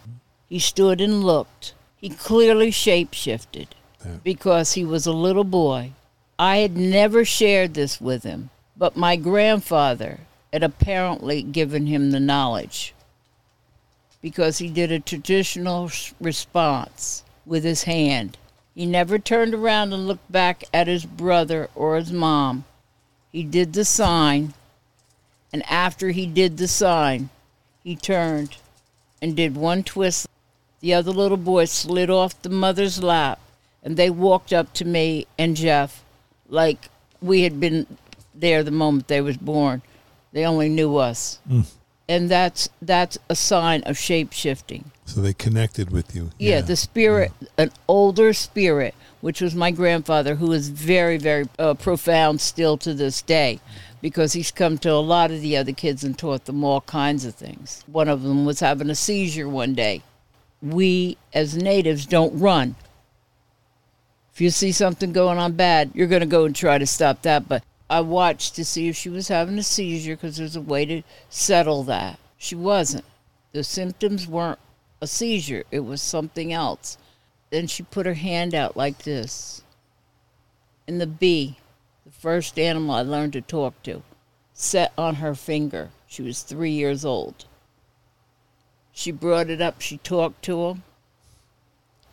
He 0.49 0.59
stood 0.59 1.00
and 1.00 1.25
looked. 1.25 1.75
He 1.97 2.11
clearly 2.11 2.71
shapeshifted 2.71 3.68
Yeah. 4.04 4.16
because 4.23 4.73
he 4.75 4.85
was 4.85 5.06
a 5.06 5.12
little 5.12 5.44
boy. 5.44 5.92
I 6.38 6.59
had 6.59 6.76
never 6.76 7.25
shared 7.25 7.75
this 7.75 8.00
with 8.00 8.25
him, 8.25 8.50
but 8.76 8.97
my 8.97 9.16
grandfather 9.16 10.21
had 10.52 10.62
apparently 10.62 11.42
given 11.42 11.87
him 11.87 12.11
the 12.11 12.21
knowledge 12.21 12.94
because 14.21 14.59
he 14.59 14.68
did 14.68 14.92
a 14.92 15.00
traditional 15.00 15.90
response 16.21 17.23
with 17.47 17.64
his 17.64 17.85
hand. 17.85 18.37
He 18.74 18.86
never 18.86 19.18
turned 19.18 19.54
around 19.54 19.92
and 19.92 20.06
looked 20.06 20.30
back 20.30 20.64
at 20.72 20.86
his 20.86 21.04
brother 21.04 21.68
or 21.74 21.96
his 21.96 22.12
mom. 22.12 22.64
He 23.30 23.42
did 23.42 23.72
the 23.72 23.84
sign, 23.84 24.54
and 25.52 25.62
after 25.70 26.10
he 26.10 26.26
did 26.26 26.56
the 26.56 26.68
sign, 26.68 27.30
he 27.82 27.96
turned 27.96 28.56
and 29.20 29.36
did 29.36 29.56
one 29.56 29.82
twist. 29.82 30.26
The 30.80 30.94
other 30.94 31.12
little 31.12 31.36
boy 31.36 31.66
slid 31.66 32.10
off 32.10 32.40
the 32.42 32.48
mother's 32.48 33.02
lap, 33.02 33.38
and 33.82 33.96
they 33.96 34.10
walked 34.10 34.52
up 34.52 34.72
to 34.74 34.84
me 34.84 35.26
and 35.38 35.56
Jeff 35.56 36.02
like 36.48 36.88
we 37.20 37.42
had 37.42 37.58
been 37.58 37.86
there 38.34 38.62
the 38.62 38.70
moment 38.70 39.08
they 39.08 39.20
was 39.20 39.36
born. 39.36 39.82
They 40.32 40.44
only 40.44 40.68
knew 40.68 40.96
us. 40.96 41.38
Mm. 41.48 41.66
And 42.12 42.28
that's 42.28 42.69
that's 42.83 43.16
a 43.31 43.35
sign 43.35 43.83
of 43.85 43.97
shape 43.97 44.35
shifting. 44.35 44.90
So 45.07 45.23
they 45.23 45.33
connected 45.33 45.90
with 45.90 46.14
you. 46.14 46.28
Yeah, 46.38 46.61
the 46.61 46.76
spirit, 46.76 47.33
an 47.57 47.71
older 47.88 48.35
spirit, 48.35 48.95
which 49.23 49.40
was 49.40 49.54
my 49.54 49.71
grandfather, 49.71 50.35
who 50.35 50.52
is 50.52 50.69
very, 50.69 51.16
very 51.16 51.47
uh, 51.59 51.73
profound 51.73 52.42
still 52.42 52.76
to 52.78 52.92
this 52.92 53.23
day, 53.23 53.61
because 54.02 54.35
he's 54.35 54.50
come 54.50 54.76
to 54.78 54.92
a 54.92 55.00
lot 55.00 55.31
of 55.31 55.40
the 55.40 55.57
other 55.57 55.73
kids 55.73 56.04
and 56.04 56.19
taught 56.19 56.45
them 56.45 56.62
all 56.62 56.83
kinds 56.83 57.25
of 57.25 57.35
things. 57.35 57.83
One 57.87 58.11
of 58.11 58.23
them 58.23 58.45
was 58.45 58.61
having 58.61 58.90
a 58.90 58.95
seizure 58.95 59.49
one 59.49 59.73
day. 59.73 60.02
We, 60.61 61.16
as 61.33 61.57
natives, 61.57 62.04
don't 62.04 62.38
run. 62.38 62.75
If 64.35 64.42
you 64.42 64.50
see 64.50 64.73
something 64.73 65.14
going 65.14 65.38
on 65.38 65.52
bad, 65.52 65.92
you're 65.95 66.09
going 66.09 66.21
to 66.21 66.26
go 66.26 66.45
and 66.45 66.54
try 66.54 66.76
to 66.76 66.87
stop 66.87 67.23
that. 67.23 67.49
But 67.49 67.64
I 67.92 68.00
watched 68.00 68.54
to 68.54 68.64
see 68.64 68.88
if 68.88 68.96
she 68.96 69.11
was 69.11 69.28
having 69.28 69.58
a 69.58 69.62
seizure 69.62 70.16
because 70.16 70.38
there's 70.38 70.56
a 70.56 70.62
way 70.62 70.87
to 70.87 71.02
settle 71.28 71.82
that. 71.82 72.18
She 72.38 72.54
wasn't. 72.54 73.04
The 73.52 73.62
symptoms 73.62 74.26
weren't 74.26 74.58
a 75.02 75.06
seizure, 75.06 75.64
it 75.70 75.80
was 75.80 76.00
something 76.00 76.54
else. 76.54 76.96
Then 77.50 77.66
she 77.66 77.82
put 77.82 78.06
her 78.06 78.14
hand 78.14 78.54
out 78.54 78.78
like 78.78 79.02
this. 79.02 79.61
And 80.88 81.02
the 81.02 81.06
bee, 81.06 81.58
the 82.06 82.12
first 82.12 82.58
animal 82.58 82.94
I 82.94 83.02
learned 83.02 83.34
to 83.34 83.42
talk 83.42 83.82
to, 83.82 84.02
set 84.54 84.94
on 84.96 85.16
her 85.16 85.34
finger. 85.34 85.90
She 86.06 86.22
was 86.22 86.40
three 86.40 86.70
years 86.70 87.04
old. 87.04 87.44
She 88.90 89.11
brought 89.11 89.50
it 89.50 89.61
up, 89.61 89.82
she 89.82 89.99
talked 89.99 90.42
to 90.44 90.68
him. 90.68 90.82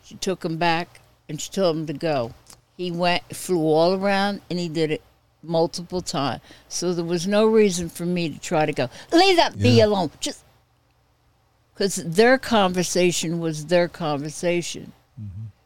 She 0.04 0.16
took 0.16 0.44
him 0.44 0.58
back 0.58 1.00
and 1.26 1.40
she 1.40 1.50
told 1.50 1.78
him 1.78 1.86
to 1.86 1.94
go. 1.94 2.34
He 2.76 2.90
went, 2.90 3.34
flew 3.34 3.60
all 3.60 3.94
around, 3.94 4.42
and 4.50 4.58
he 4.58 4.68
did 4.68 4.90
it 4.90 5.02
multiple 5.42 6.02
times. 6.02 6.40
So 6.68 6.92
there 6.94 7.04
was 7.04 7.26
no 7.26 7.46
reason 7.46 7.88
for 7.88 8.04
me 8.06 8.28
to 8.30 8.38
try 8.38 8.66
to 8.66 8.72
go, 8.72 8.88
leave 9.12 9.36
that 9.36 9.58
bee 9.58 9.80
alone. 9.80 10.10
Just 10.20 10.44
because 11.74 11.96
their 11.96 12.38
conversation 12.38 13.40
was 13.40 13.66
their 13.66 13.88
conversation. 13.88 14.92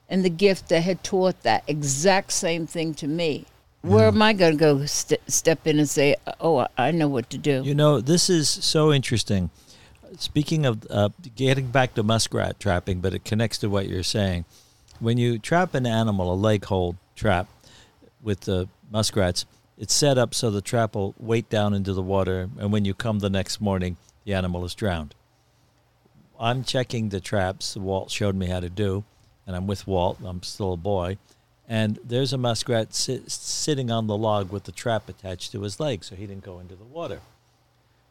And 0.08 0.24
the 0.24 0.30
gift 0.30 0.68
that 0.68 0.82
had 0.82 1.02
taught 1.02 1.42
that 1.42 1.64
exact 1.66 2.32
same 2.32 2.66
thing 2.66 2.94
to 2.94 3.06
me. 3.06 3.46
Where 3.82 4.06
am 4.08 4.22
I 4.22 4.32
going 4.32 4.52
to 4.52 4.58
go 4.58 4.86
st- 4.86 5.20
step 5.30 5.66
in 5.66 5.78
and 5.78 5.88
say, 5.88 6.16
oh, 6.40 6.58
I- 6.58 6.68
I 6.78 6.90
know 6.90 7.08
what 7.08 7.28
to 7.30 7.38
do? 7.38 7.62
You 7.64 7.74
know, 7.74 8.00
this 8.00 8.30
is 8.30 8.48
so 8.48 8.92
interesting. 8.92 9.50
Speaking 10.18 10.64
of 10.64 10.86
uh, 10.88 11.08
getting 11.36 11.66
back 11.68 11.94
to 11.94 12.02
muskrat 12.02 12.60
trapping, 12.60 13.00
but 13.00 13.12
it 13.14 13.24
connects 13.24 13.58
to 13.58 13.68
what 13.68 13.88
you're 13.88 14.02
saying. 14.04 14.44
When 15.00 15.18
you 15.18 15.38
trap 15.38 15.74
an 15.74 15.86
animal, 15.86 16.32
a 16.32 16.36
leg 16.36 16.64
hold 16.64 16.96
trap 17.16 17.48
with 18.22 18.42
the 18.42 18.68
muskrats, 18.90 19.44
it's 19.78 19.94
set 19.94 20.18
up 20.18 20.34
so 20.34 20.50
the 20.50 20.60
trap 20.60 20.94
will 20.94 21.14
weight 21.18 21.48
down 21.48 21.74
into 21.74 21.92
the 21.92 22.02
water, 22.02 22.48
and 22.58 22.72
when 22.72 22.84
you 22.84 22.94
come 22.94 23.18
the 23.18 23.30
next 23.30 23.60
morning, 23.60 23.96
the 24.24 24.34
animal 24.34 24.64
is 24.64 24.74
drowned. 24.74 25.14
I'm 26.38 26.64
checking 26.64 27.08
the 27.08 27.20
traps 27.20 27.76
Walt 27.76 28.10
showed 28.10 28.34
me 28.34 28.46
how 28.46 28.60
to 28.60 28.68
do, 28.68 29.04
and 29.46 29.54
I'm 29.56 29.66
with 29.66 29.86
Walt. 29.86 30.18
I'm 30.24 30.42
still 30.42 30.72
a 30.72 30.76
boy. 30.76 31.18
And 31.68 31.98
there's 32.04 32.32
a 32.32 32.38
muskrat 32.38 32.94
sit, 32.94 33.30
sitting 33.30 33.90
on 33.90 34.06
the 34.06 34.16
log 34.16 34.52
with 34.52 34.64
the 34.64 34.72
trap 34.72 35.08
attached 35.08 35.52
to 35.52 35.62
his 35.62 35.80
leg, 35.80 36.04
so 36.04 36.14
he 36.14 36.26
didn't 36.26 36.44
go 36.44 36.58
into 36.58 36.74
the 36.74 36.84
water. 36.84 37.20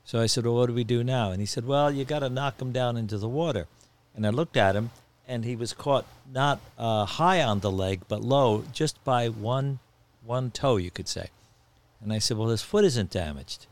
So 0.05 0.19
I 0.19 0.25
said, 0.25 0.45
Well, 0.45 0.55
what 0.55 0.67
do 0.67 0.73
we 0.73 0.83
do 0.83 1.03
now? 1.03 1.31
And 1.31 1.39
he 1.39 1.45
said, 1.45 1.65
Well, 1.65 1.91
you 1.91 2.03
got 2.03 2.19
to 2.19 2.29
knock 2.29 2.61
him 2.61 2.71
down 2.71 2.97
into 2.97 3.17
the 3.17 3.29
water. 3.29 3.67
And 4.15 4.25
I 4.25 4.29
looked 4.29 4.57
at 4.57 4.75
him, 4.75 4.91
and 5.27 5.45
he 5.45 5.55
was 5.55 5.73
caught 5.73 6.05
not 6.31 6.59
uh, 6.77 7.05
high 7.05 7.41
on 7.41 7.59
the 7.59 7.71
leg, 7.71 8.01
but 8.07 8.21
low, 8.21 8.63
just 8.73 9.01
by 9.03 9.29
one, 9.29 9.79
one 10.25 10.51
toe, 10.51 10.77
you 10.77 10.91
could 10.91 11.07
say. 11.07 11.29
And 12.03 12.11
I 12.11 12.19
said, 12.19 12.37
Well, 12.37 12.49
his 12.49 12.61
foot 12.61 12.83
isn't 12.85 13.09
damaged. 13.09 13.65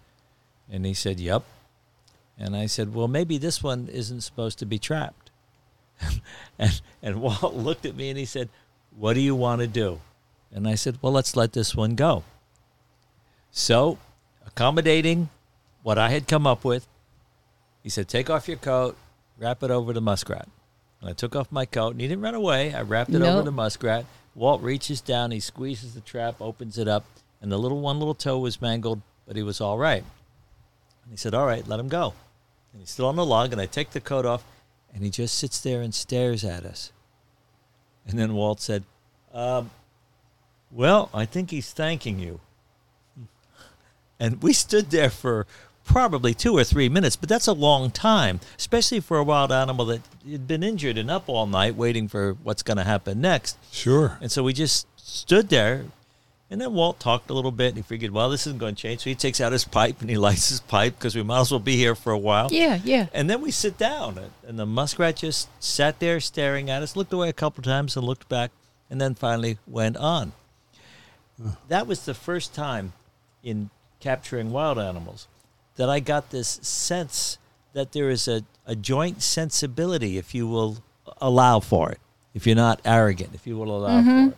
And 0.70 0.86
he 0.86 0.94
said, 0.94 1.20
Yep. 1.20 1.44
And 2.38 2.56
I 2.56 2.66
said, 2.66 2.94
Well, 2.94 3.08
maybe 3.08 3.38
this 3.38 3.62
one 3.62 3.90
isn't 3.92 4.22
supposed 4.22 4.58
to 4.60 4.66
be 4.66 4.80
trapped. 4.80 5.30
and, 6.58 6.82
and 7.04 7.22
Walt 7.22 7.54
looked 7.54 7.86
at 7.86 7.96
me 7.96 8.10
and 8.10 8.18
he 8.18 8.26
said, 8.26 8.50
What 8.98 9.14
do 9.14 9.20
you 9.20 9.36
want 9.36 9.62
to 9.62 9.68
do? 9.68 10.00
And 10.52 10.68
I 10.68 10.76
said, 10.76 10.98
Well, 11.02 11.12
let's 11.12 11.36
let 11.36 11.54
this 11.54 11.76
one 11.76 11.96
go. 11.96 12.24
So, 13.52 13.98
accommodating 14.48 15.30
what 15.84 15.98
I 15.98 16.10
had 16.10 16.28
come 16.28 16.48
up 16.48 16.64
with, 16.64 16.88
he 17.84 17.90
said, 17.90 18.08
Take 18.08 18.30
off 18.30 18.48
your 18.48 18.58
coat, 18.58 18.96
wrap 19.38 19.62
it 19.62 19.72
over 19.72 19.92
the 19.92 20.02
muskrat. 20.02 20.48
And 21.02 21.10
I 21.10 21.14
took 21.14 21.36
off 21.36 21.52
my 21.52 21.66
coat, 21.66 21.92
and 21.92 22.02
he 22.02 22.08
didn't 22.08 22.22
run 22.24 22.36
away. 22.36 22.74
I 22.74 22.82
wrapped 22.82 23.10
it 23.10 23.20
No. 23.20 23.34
over 23.34 23.42
the 23.44 23.52
muskrat. 23.52 24.06
Walt 24.36 24.62
reaches 24.62 25.02
down, 25.02 25.32
he 25.32 25.42
squeezes 25.42 25.94
the 25.94 26.00
trap, 26.00 26.36
opens 26.40 26.78
it 26.78 26.88
up, 26.88 27.04
and 27.42 27.52
the 27.52 27.58
little 27.58 27.82
one 27.82 28.00
little 28.00 28.14
toe 28.14 28.38
was 28.38 28.62
mangled, 28.62 29.02
but 29.26 29.36
he 29.36 29.44
was 29.44 29.60
all 29.60 29.78
right. 29.78 30.04
And 31.04 31.12
he 31.12 31.18
said, 31.18 31.34
All 31.34 31.46
right, 31.46 31.68
let 31.68 31.80
him 31.80 31.88
go. 31.90 32.14
And 32.72 32.82
he's 32.82 32.92
still 32.92 33.08
on 33.08 33.16
the 33.16 33.26
log, 33.26 33.52
and 33.52 33.62
I 33.62 33.66
take 33.66 33.92
the 33.92 34.00
coat 34.00 34.26
off, 34.26 34.44
and 34.94 35.04
he 35.04 35.10
just 35.10 35.38
sits 35.38 35.60
there 35.60 35.82
and 35.82 35.94
stares 35.94 36.44
at 36.44 36.66
us. 36.66 36.92
And 38.08 38.18
then 38.18 38.34
Walt 38.34 38.62
said, 38.62 38.84
um, 39.34 39.72
Well, 40.72 41.10
I 41.14 41.26
think 41.26 41.52
he's 41.52 41.72
thanking 41.72 42.20
you. 42.20 42.40
And 44.20 44.42
we 44.44 44.54
stood 44.54 44.92
there 44.92 45.10
for 45.10 45.48
probably 45.84 46.34
two 46.34 46.56
or 46.56 46.64
three 46.64 46.90
minutes, 46.90 47.16
but 47.16 47.28
that's 47.28 47.48
a 47.48 47.54
long 47.54 47.90
time, 47.90 48.40
especially 48.58 49.00
for 49.00 49.18
a 49.18 49.24
wild 49.24 49.52
animal 49.52 49.86
that 49.86 50.02
had 50.30 50.48
been 50.48 50.64
injured 50.64 50.98
and 50.98 51.10
up 51.10 51.28
all 51.28 51.48
night 51.48 51.76
waiting 51.76 52.08
for 52.08 52.34
what's 52.44 52.64
going 52.64 52.78
to 52.78 52.84
happen 52.84 53.20
next. 53.20 53.58
Sure. 53.72 54.18
And 54.22 54.32
so 54.32 54.44
we 54.44 54.54
just 54.54 54.88
stood 54.96 55.50
there. 55.50 55.86
And 56.52 56.60
then 56.60 56.74
Walt 56.74 57.00
talked 57.00 57.30
a 57.30 57.34
little 57.34 57.54
bit. 57.54 57.70
And 57.70 57.78
he 57.78 57.82
figured, 57.82 58.12
well, 58.12 58.30
this 58.30 58.46
isn't 58.46 58.60
going 58.60 58.76
to 58.76 58.82
change. 58.82 59.02
So 59.02 59.10
he 59.10 59.16
takes 59.16 59.40
out 59.40 59.54
his 59.54 59.64
pipe 59.64 60.02
and 60.02 60.10
he 60.10 60.18
lights 60.28 60.50
his 60.50 60.60
pipe 60.60 60.96
because 61.00 61.16
we 61.16 61.24
might 61.24 61.40
as 61.40 61.52
well 61.52 61.62
be 61.62 61.78
here 61.78 61.96
for 61.96 62.12
a 62.12 62.18
while. 62.18 62.50
yeah, 62.52 62.80
yeah. 62.84 63.08
And 63.14 63.30
then 63.30 63.42
we 63.42 63.52
sit 63.52 63.78
down, 63.78 64.20
and 64.46 64.60
the 64.60 64.66
muskrat 64.66 65.16
just 65.16 65.48
sat 65.64 66.00
there 66.00 66.20
staring 66.20 66.70
at 66.70 66.84
us, 66.84 66.98
looked 66.98 67.14
away 67.14 67.30
a 67.30 67.34
couple 67.34 67.64
times, 67.64 67.96
and 67.96 68.06
looked 68.06 68.28
back, 68.28 68.52
and 68.90 69.00
then 69.00 69.16
finally 69.16 69.58
went 69.66 69.96
on. 69.96 70.34
That 71.70 71.88
was 71.88 72.06
the 72.06 72.14
first 72.14 72.54
time 72.54 72.94
in 73.42 73.70
capturing 74.00 74.52
wild 74.52 74.78
animals 74.78 75.28
that 75.78 75.90
I 75.90 76.00
got 76.00 76.30
this 76.30 76.60
sense 76.62 77.38
that 77.74 77.94
there 77.94 78.10
is 78.10 78.28
a, 78.28 78.44
a 78.66 78.76
joint 78.76 79.24
sensibility, 79.24 80.18
if 80.18 80.36
you 80.36 80.48
will 80.48 80.84
allow 81.20 81.60
for 81.60 81.92
it, 81.92 82.00
if 82.34 82.46
you're 82.46 82.56
not 82.56 82.82
arrogant, 82.84 83.34
if 83.34 83.48
you 83.48 83.58
will 83.58 83.76
allow 83.76 84.02
mm-hmm. 84.02 84.28
for 84.28 84.32
it. 84.34 84.38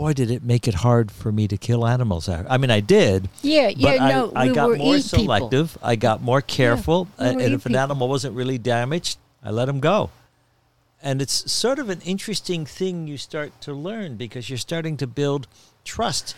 And 0.00 0.06
boy, 0.08 0.12
did 0.14 0.30
it 0.30 0.42
make 0.42 0.66
it 0.66 0.74
hard 0.74 1.10
for 1.10 1.30
me 1.30 1.46
to 1.48 1.56
kill 1.56 1.86
animals. 1.86 2.28
I 2.28 2.56
mean, 2.56 2.70
I 2.70 2.80
did. 2.80 3.28
Yeah, 3.42 3.68
yeah, 3.68 3.98
But 3.98 4.00
I, 4.00 4.08
no, 4.10 4.32
I 4.34 4.48
we 4.48 4.54
got 4.54 4.68
were 4.70 4.76
more 4.76 4.96
eat 4.96 5.04
people. 5.04 5.18
selective. 5.18 5.78
I 5.82 5.96
got 5.96 6.22
more 6.22 6.40
careful. 6.40 7.08
we 7.18 7.26
uh, 7.26 7.32
were 7.34 7.40
and 7.40 7.52
if 7.54 7.66
an 7.66 7.72
people. 7.72 7.76
animal 7.80 8.08
wasn't 8.08 8.34
really 8.34 8.58
damaged, 8.58 9.18
I 9.44 9.50
let 9.50 9.68
him 9.68 9.80
go. 9.80 10.10
And 11.02 11.20
it's 11.22 11.50
sort 11.50 11.78
of 11.78 11.88
an 11.90 12.00
interesting 12.02 12.66
thing 12.66 13.06
you 13.06 13.16
start 13.18 13.58
to 13.62 13.72
learn 13.72 14.16
because 14.16 14.48
you're 14.50 14.58
starting 14.58 14.96
to 14.98 15.06
build 15.06 15.46
trust 15.84 16.34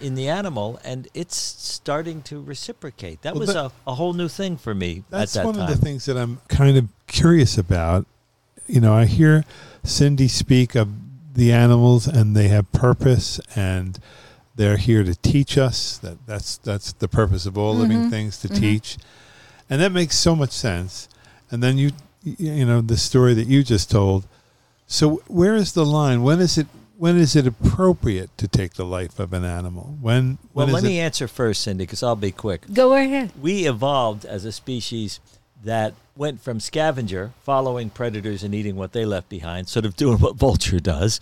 in 0.00 0.14
the 0.14 0.28
animal 0.28 0.78
and 0.84 1.08
it's 1.14 1.36
starting 1.36 2.20
to 2.22 2.40
reciprocate. 2.42 3.22
That 3.22 3.34
Well, 3.34 3.40
was 3.40 3.54
that- 3.54 3.66
a, 3.66 3.72
a 3.86 3.94
whole 3.94 4.12
new 4.12 4.28
thing 4.28 4.56
for 4.56 4.74
me 4.74 5.04
That's 5.10 5.36
at 5.36 5.40
that 5.40 5.46
one 5.46 5.54
time. 5.56 5.70
of 5.70 5.78
the 5.78 5.84
things 5.84 6.04
that 6.06 6.16
I'm 6.16 6.40
kind 6.48 6.76
of 6.76 6.88
curious 7.06 7.56
about. 7.58 8.06
You 8.66 8.80
know, 8.80 8.92
I 8.94 9.04
hear 9.06 9.44
Cindy 9.84 10.28
speak 10.28 10.74
of 10.74 10.88
the 11.34 11.52
animals 11.52 12.06
and 12.06 12.36
they 12.36 12.48
have 12.48 12.70
purpose 12.72 13.40
and 13.54 13.98
they're 14.54 14.76
here 14.76 15.02
to 15.04 15.14
teach 15.16 15.58
us. 15.58 15.98
That 15.98 16.26
that's 16.26 16.56
that's 16.58 16.92
the 16.92 17.08
purpose 17.08 17.46
of 17.46 17.58
all 17.58 17.74
mm-hmm. 17.74 17.82
living 17.82 18.10
things 18.10 18.38
to 18.40 18.48
mm-hmm. 18.48 18.60
teach. 18.60 18.96
And 19.68 19.80
that 19.80 19.92
makes 19.92 20.16
so 20.16 20.36
much 20.36 20.52
sense. 20.52 21.08
And 21.50 21.62
then 21.62 21.76
you 21.78 21.90
you 22.22 22.64
know 22.64 22.80
the 22.80 22.96
story 22.96 23.34
that 23.34 23.46
you 23.46 23.62
just 23.62 23.90
told 23.90 24.26
So 24.86 25.22
where 25.26 25.54
is 25.54 25.72
the 25.72 25.84
line? 25.84 26.22
When 26.22 26.40
is 26.40 26.56
it 26.56 26.66
when 26.96 27.18
is 27.18 27.34
it 27.34 27.46
appropriate 27.46 28.36
to 28.38 28.46
take 28.46 28.74
the 28.74 28.84
life 28.84 29.18
of 29.18 29.32
an 29.32 29.44
animal? 29.44 29.96
When 30.00 30.38
Well, 30.54 30.66
when 30.66 30.74
let 30.74 30.84
is 30.84 30.90
me 30.90 31.00
it, 31.00 31.02
answer 31.02 31.26
first, 31.26 31.62
Cindy, 31.62 31.84
because 31.84 32.02
I'll 32.02 32.16
be 32.16 32.30
quick. 32.30 32.72
Go 32.72 32.94
ahead. 32.94 33.32
We 33.40 33.66
evolved 33.66 34.24
as 34.24 34.44
a 34.44 34.52
species 34.52 35.18
that 35.64 35.94
went 36.16 36.40
from 36.40 36.60
scavenger, 36.60 37.32
following 37.42 37.90
predators 37.90 38.42
and 38.42 38.54
eating 38.54 38.76
what 38.76 38.92
they 38.92 39.04
left 39.04 39.28
behind, 39.28 39.68
sort 39.68 39.84
of 39.84 39.96
doing 39.96 40.18
what 40.18 40.36
vulture 40.36 40.78
does, 40.78 41.20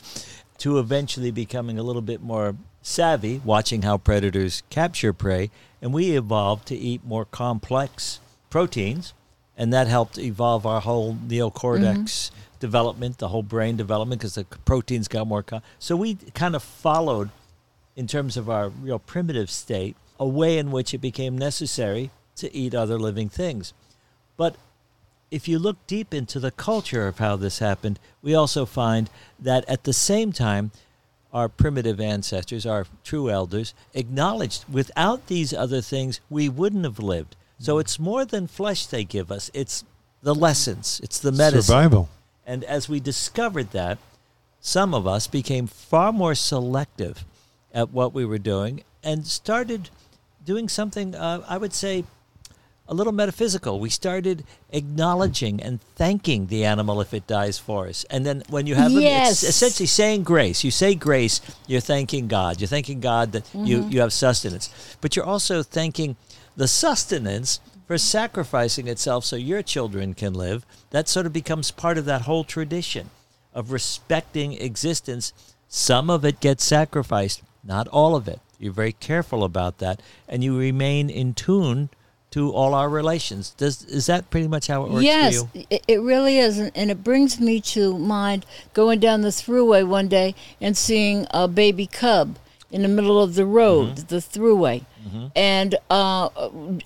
to 0.58 0.78
eventually 0.78 1.30
becoming 1.30 1.78
a 1.78 1.82
little 1.82 2.02
bit 2.02 2.22
more 2.22 2.54
savvy, 2.82 3.40
watching 3.44 3.82
how 3.82 3.96
predators 3.96 4.62
capture 4.70 5.12
prey, 5.12 5.50
and 5.80 5.92
we 5.92 6.16
evolved 6.16 6.66
to 6.66 6.76
eat 6.76 7.04
more 7.04 7.24
complex 7.24 8.20
proteins, 8.50 9.14
and 9.56 9.72
that 9.72 9.86
helped 9.86 10.18
evolve 10.18 10.66
our 10.66 10.80
whole 10.80 11.14
neocortex 11.14 11.94
mm-hmm. 11.94 12.34
development, 12.60 13.18
the 13.18 13.28
whole 13.28 13.42
brain 13.42 13.76
development, 13.76 14.20
because 14.20 14.34
the 14.34 14.44
proteins 14.64 15.08
got 15.08 15.26
more. 15.26 15.42
Com- 15.42 15.62
so 15.78 15.96
we 15.96 16.16
kind 16.34 16.54
of 16.54 16.62
followed 16.62 17.30
in 17.96 18.06
terms 18.06 18.36
of 18.36 18.50
our 18.50 18.68
real 18.68 18.98
primitive 18.98 19.50
state, 19.50 19.96
a 20.18 20.26
way 20.26 20.58
in 20.58 20.70
which 20.70 20.94
it 20.94 20.98
became 20.98 21.36
necessary 21.36 22.10
to 22.36 22.54
eat 22.54 22.74
other 22.74 22.98
living 22.98 23.28
things. 23.28 23.72
But 24.42 24.56
if 25.30 25.46
you 25.46 25.60
look 25.60 25.76
deep 25.86 26.12
into 26.12 26.40
the 26.40 26.50
culture 26.50 27.06
of 27.06 27.18
how 27.18 27.36
this 27.36 27.60
happened, 27.60 28.00
we 28.22 28.34
also 28.34 28.66
find 28.66 29.08
that 29.38 29.64
at 29.68 29.84
the 29.84 29.92
same 29.92 30.32
time, 30.32 30.72
our 31.32 31.48
primitive 31.48 32.00
ancestors, 32.00 32.66
our 32.66 32.86
true 33.04 33.30
elders, 33.30 33.72
acknowledged 33.94 34.64
without 34.68 35.28
these 35.28 35.54
other 35.54 35.80
things, 35.80 36.20
we 36.28 36.48
wouldn't 36.48 36.82
have 36.82 36.98
lived. 36.98 37.36
So 37.60 37.78
it's 37.78 38.00
more 38.00 38.24
than 38.24 38.48
flesh 38.48 38.84
they 38.86 39.04
give 39.04 39.30
us, 39.30 39.48
it's 39.54 39.84
the 40.24 40.34
lessons, 40.34 41.00
it's 41.04 41.20
the 41.20 41.30
medicine. 41.30 41.62
survival? 41.62 42.08
And 42.44 42.64
as 42.64 42.88
we 42.88 42.98
discovered 42.98 43.70
that, 43.70 43.98
some 44.60 44.92
of 44.92 45.06
us 45.06 45.28
became 45.28 45.68
far 45.68 46.12
more 46.12 46.34
selective 46.34 47.24
at 47.72 47.92
what 47.92 48.12
we 48.12 48.24
were 48.24 48.38
doing 48.38 48.82
and 49.04 49.24
started 49.24 49.90
doing 50.44 50.68
something, 50.68 51.14
uh, 51.14 51.44
I 51.48 51.58
would 51.58 51.72
say, 51.72 52.02
a 52.92 52.94
little 52.94 53.12
metaphysical. 53.14 53.80
We 53.80 53.88
started 53.88 54.44
acknowledging 54.70 55.62
and 55.62 55.80
thanking 55.96 56.48
the 56.48 56.66
animal 56.66 57.00
if 57.00 57.14
it 57.14 57.26
dies 57.26 57.58
for 57.58 57.88
us. 57.88 58.04
And 58.10 58.26
then 58.26 58.42
when 58.50 58.66
you 58.66 58.74
have 58.74 58.92
them, 58.92 59.02
it's 59.02 59.42
essentially 59.42 59.86
saying 59.86 60.24
grace. 60.24 60.62
You 60.62 60.70
say 60.70 60.94
grace, 60.94 61.40
you're 61.66 61.80
thanking 61.80 62.28
God. 62.28 62.60
You're 62.60 62.68
thanking 62.68 63.00
God 63.00 63.32
that 63.32 63.48
you, 63.54 63.78
mm-hmm. 63.78 63.90
you 63.92 64.00
have 64.02 64.12
sustenance. 64.12 64.68
But 65.00 65.16
you're 65.16 65.24
also 65.24 65.62
thanking 65.62 66.16
the 66.54 66.68
sustenance 66.68 67.60
for 67.86 67.96
sacrificing 67.96 68.88
itself 68.88 69.24
so 69.24 69.36
your 69.36 69.62
children 69.62 70.12
can 70.12 70.34
live. 70.34 70.66
That 70.90 71.08
sort 71.08 71.24
of 71.24 71.32
becomes 71.32 71.70
part 71.70 71.96
of 71.96 72.04
that 72.04 72.22
whole 72.22 72.44
tradition 72.44 73.08
of 73.54 73.72
respecting 73.72 74.52
existence. 74.52 75.32
Some 75.66 76.10
of 76.10 76.26
it 76.26 76.40
gets 76.40 76.62
sacrificed, 76.62 77.42
not 77.64 77.88
all 77.88 78.14
of 78.14 78.28
it. 78.28 78.40
You're 78.58 78.74
very 78.74 78.92
careful 78.92 79.44
about 79.44 79.78
that, 79.78 80.02
and 80.28 80.44
you 80.44 80.58
remain 80.58 81.08
in 81.08 81.32
tune 81.32 81.88
to 82.32 82.50
all 82.52 82.74
our 82.74 82.88
relations. 82.88 83.50
Does 83.56 83.84
is 83.84 84.06
that 84.06 84.28
pretty 84.30 84.48
much 84.48 84.66
how 84.66 84.84
it 84.84 84.90
works 84.90 85.04
yes, 85.04 85.42
for 85.42 85.58
you? 85.58 85.64
it, 85.70 85.84
it 85.88 86.00
really 86.02 86.38
is, 86.38 86.58
and 86.58 86.72
and 86.74 86.90
it 86.90 87.02
brings 87.04 87.40
me 87.40 87.60
to 87.60 87.96
mind 87.98 88.44
going 88.74 89.00
down 89.00 89.20
the 89.22 89.28
thruway 89.28 89.86
one 89.86 90.08
day 90.08 90.34
and 90.60 90.76
seeing 90.76 91.26
a 91.30 91.46
baby 91.48 91.86
cub 91.86 92.36
in 92.70 92.82
the 92.82 92.88
middle 92.88 93.22
of 93.22 93.34
the 93.34 93.44
road, 93.44 93.96
Mm-hmm. 93.96 94.06
the 94.08 94.16
thruway, 94.16 94.84
and 95.36 95.74
uh, 95.90 96.28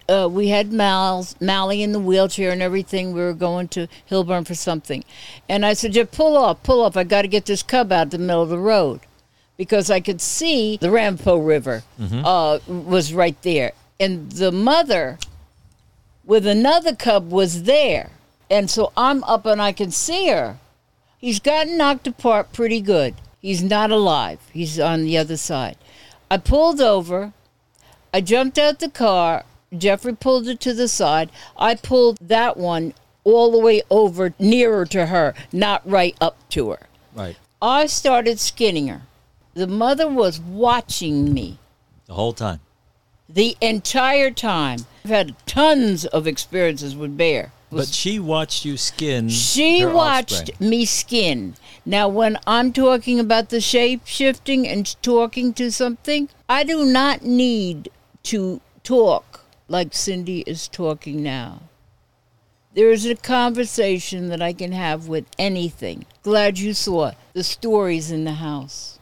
uh, 0.09 0.29
we 0.31 0.49
had 0.49 0.73
Mal's, 0.73 1.37
Mally 1.41 1.83
in 1.83 1.93
the 1.93 2.01
wheelchair 2.01 2.51
and 2.51 2.61
everything. 2.61 3.13
We 3.13 3.21
were 3.21 3.33
going 3.35 3.69
to 3.69 3.87
Hillburn 4.11 4.47
for 4.47 4.55
something, 4.57 5.05
and 5.49 5.65
I 5.65 5.75
said, 5.75 5.93
"Just 5.93 6.11
pull 6.11 6.37
off, 6.37 6.63
pull 6.65 6.83
off. 6.83 6.97
I 6.97 7.05
got 7.05 7.23
to 7.23 7.29
get 7.29 7.45
this 7.47 7.63
cub 7.63 7.93
out 7.93 8.07
of 8.07 8.11
the 8.11 8.19
middle 8.19 8.43
of 8.43 8.49
the 8.49 8.59
road." 8.59 9.01
Because 9.57 9.91
I 9.91 10.01
could 10.01 10.21
see 10.21 10.77
the 10.77 10.91
Ramapo 10.91 11.39
River 11.39 11.83
uh, 12.01 12.59
was 12.67 13.15
right 13.15 13.41
there, 13.41 13.73
and 13.99 14.31
the 14.33 14.53
mother 14.53 15.19
with 16.27 16.47
another 16.47 16.95
cub 16.95 17.31
was 17.31 17.63
there. 17.63 18.11
And 18.51 18.69
so 18.69 18.93
I'm 18.97 19.25
up 19.25 19.47
and 19.47 19.63
I 19.63 19.73
can 19.73 19.91
see 19.91 20.29
her. 20.29 20.59
He's 21.19 21.41
gotten 21.41 21.79
knocked 21.79 22.07
apart 22.07 22.53
pretty 22.53 22.81
good. 22.81 23.15
He's 23.41 23.63
not 23.63 23.91
alive. 23.91 24.41
He's 24.53 24.79
on 24.79 25.05
the 25.05 25.17
other 25.17 25.37
side. 25.37 25.77
I 26.31 26.37
pulled 26.37 26.81
over. 26.81 27.33
I 28.13 28.21
jumped 28.21 28.59
out 28.59 28.81
the 28.81 28.91
car. 28.91 29.45
Jeffrey 29.77 30.15
pulled 30.15 30.49
it 30.49 30.61
to 30.61 30.75
the 30.75 30.89
side. 30.89 31.31
I 31.57 31.75
pulled 31.75 32.19
that 32.21 32.57
one 32.57 32.95
all 33.25 33.51
the 33.51 33.59
way 33.59 33.83
over 33.91 34.35
nearer 34.39 34.85
to 34.87 35.07
her, 35.07 35.35
not 35.53 35.89
right 35.89 36.17
up 36.21 36.37
to 36.51 36.71
her. 36.71 36.87
Right. 37.15 37.37
I 37.61 37.87
started 37.87 38.39
skinning 38.39 38.89
her. 38.89 39.03
The 39.55 39.67
mother 39.67 40.09
was 40.09 40.39
watching 40.39 41.33
me 41.33 41.59
The 42.07 42.15
whole 42.15 42.33
time. 42.33 42.61
The 43.29 43.57
entire 43.61 44.31
time. 44.31 44.81
I've 45.05 45.11
had 45.11 45.47
tons 45.47 46.05
of 46.07 46.27
experiences 46.27 46.95
with 46.97 47.17
bear. 47.17 47.53
But 47.71 47.89
she 47.89 48.19
watched 48.19 48.65
you 48.65 48.77
skin. 48.77 49.29
She 49.29 49.85
watched 49.85 50.51
offspring. 50.51 50.71
me 50.71 50.85
skin. 50.85 51.55
Now, 51.85 52.09
when 52.09 52.39
I'm 52.47 52.73
talking 52.73 53.19
about 53.19 53.49
the 53.49 53.61
shape 53.61 54.03
shifting 54.05 54.67
and 54.67 55.01
talking 55.03 55.53
to 55.55 55.71
something, 55.71 56.29
I 56.49 56.65
do 56.65 56.85
not 56.85 57.23
need 57.23 57.91
to 58.25 58.61
talk 58.83 59.45
like 59.69 59.95
Cindy 59.95 60.41
is 60.47 60.69
talking 60.69 61.23
now. 61.23 61.63
There 62.75 62.91
is 62.91 63.07
a 63.07 63.15
conversation 63.15 64.29
that 64.29 64.43
I 64.43 64.53
can 64.53 64.73
have 64.73 65.09
with 65.09 65.27
anything. 65.39 66.05
Glad 66.23 66.59
you 66.59 66.75
saw 66.75 67.13
the 67.33 67.43
stories 67.43 68.11
in 68.11 68.25
the 68.25 68.35
house. 68.35 68.99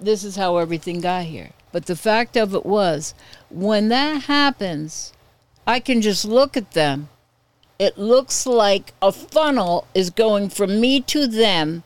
This 0.00 0.24
is 0.24 0.36
how 0.36 0.56
everything 0.56 1.00
got 1.00 1.24
here. 1.26 1.50
But 1.72 1.86
the 1.86 1.96
fact 1.96 2.36
of 2.36 2.54
it 2.54 2.64
was, 2.66 3.14
when 3.50 3.88
that 3.88 4.24
happens, 4.24 5.12
I 5.66 5.80
can 5.80 6.00
just 6.00 6.24
look 6.24 6.56
at 6.56 6.72
them 6.72 7.08
it 7.82 7.98
looks 7.98 8.46
like 8.46 8.92
a 9.02 9.10
funnel 9.10 9.88
is 9.92 10.10
going 10.10 10.50
from 10.50 10.80
me 10.80 11.00
to 11.00 11.26
them. 11.26 11.82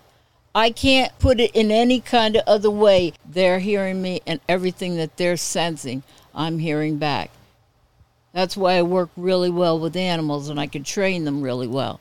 I 0.54 0.68
can't 0.68 1.18
put 1.18 1.40
it 1.40 1.50
in 1.54 1.70
any 1.70 2.00
kind 2.00 2.36
of 2.36 2.42
other 2.46 2.70
way. 2.70 3.14
They're 3.24 3.60
hearing 3.60 4.02
me, 4.02 4.20
and 4.26 4.40
everything 4.46 4.96
that 4.98 5.16
they're 5.16 5.38
sensing, 5.38 6.02
I'm 6.34 6.58
hearing 6.58 6.98
back. 6.98 7.30
That's 8.34 8.58
why 8.58 8.74
I 8.74 8.82
work 8.82 9.08
really 9.16 9.48
well 9.48 9.78
with 9.78 9.96
animals, 9.96 10.50
and 10.50 10.60
I 10.60 10.66
can 10.66 10.84
train 10.84 11.24
them 11.24 11.40
really 11.40 11.66
well. 11.66 11.98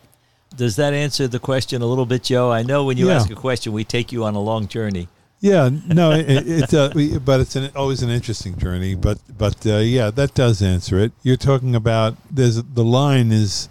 Does 0.53 0.75
that 0.75 0.93
answer 0.93 1.29
the 1.29 1.39
question 1.39 1.81
a 1.81 1.85
little 1.85 2.05
bit, 2.05 2.23
Joe? 2.23 2.51
I 2.51 2.63
know 2.63 2.83
when 2.83 2.97
you 2.97 3.07
Yeah. 3.07 3.15
ask 3.15 3.29
a 3.29 3.35
question, 3.35 3.71
we 3.71 3.85
take 3.85 4.11
you 4.11 4.25
on 4.25 4.35
a 4.35 4.41
long 4.41 4.67
journey. 4.67 5.07
Yeah, 5.45 5.69
no, 5.85 6.11
it, 6.11 6.73
uh, 6.73 6.89
but 7.19 7.39
it's 7.39 7.55
an, 7.55 7.69
always 7.75 8.01
an 8.01 8.09
interesting 8.09 8.57
journey. 8.57 8.95
But 8.95 9.19
but 9.37 9.63
uh, 9.67 9.77
yeah, 9.77 10.09
that 10.09 10.33
does 10.33 10.59
answer 10.63 10.97
it. 10.97 11.11
You're 11.21 11.37
talking 11.37 11.75
about 11.75 12.17
there's 12.31 12.63
the 12.63 12.83
line 12.83 13.31
is 13.31 13.69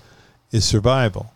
is 0.52 0.64
survival, 0.64 1.32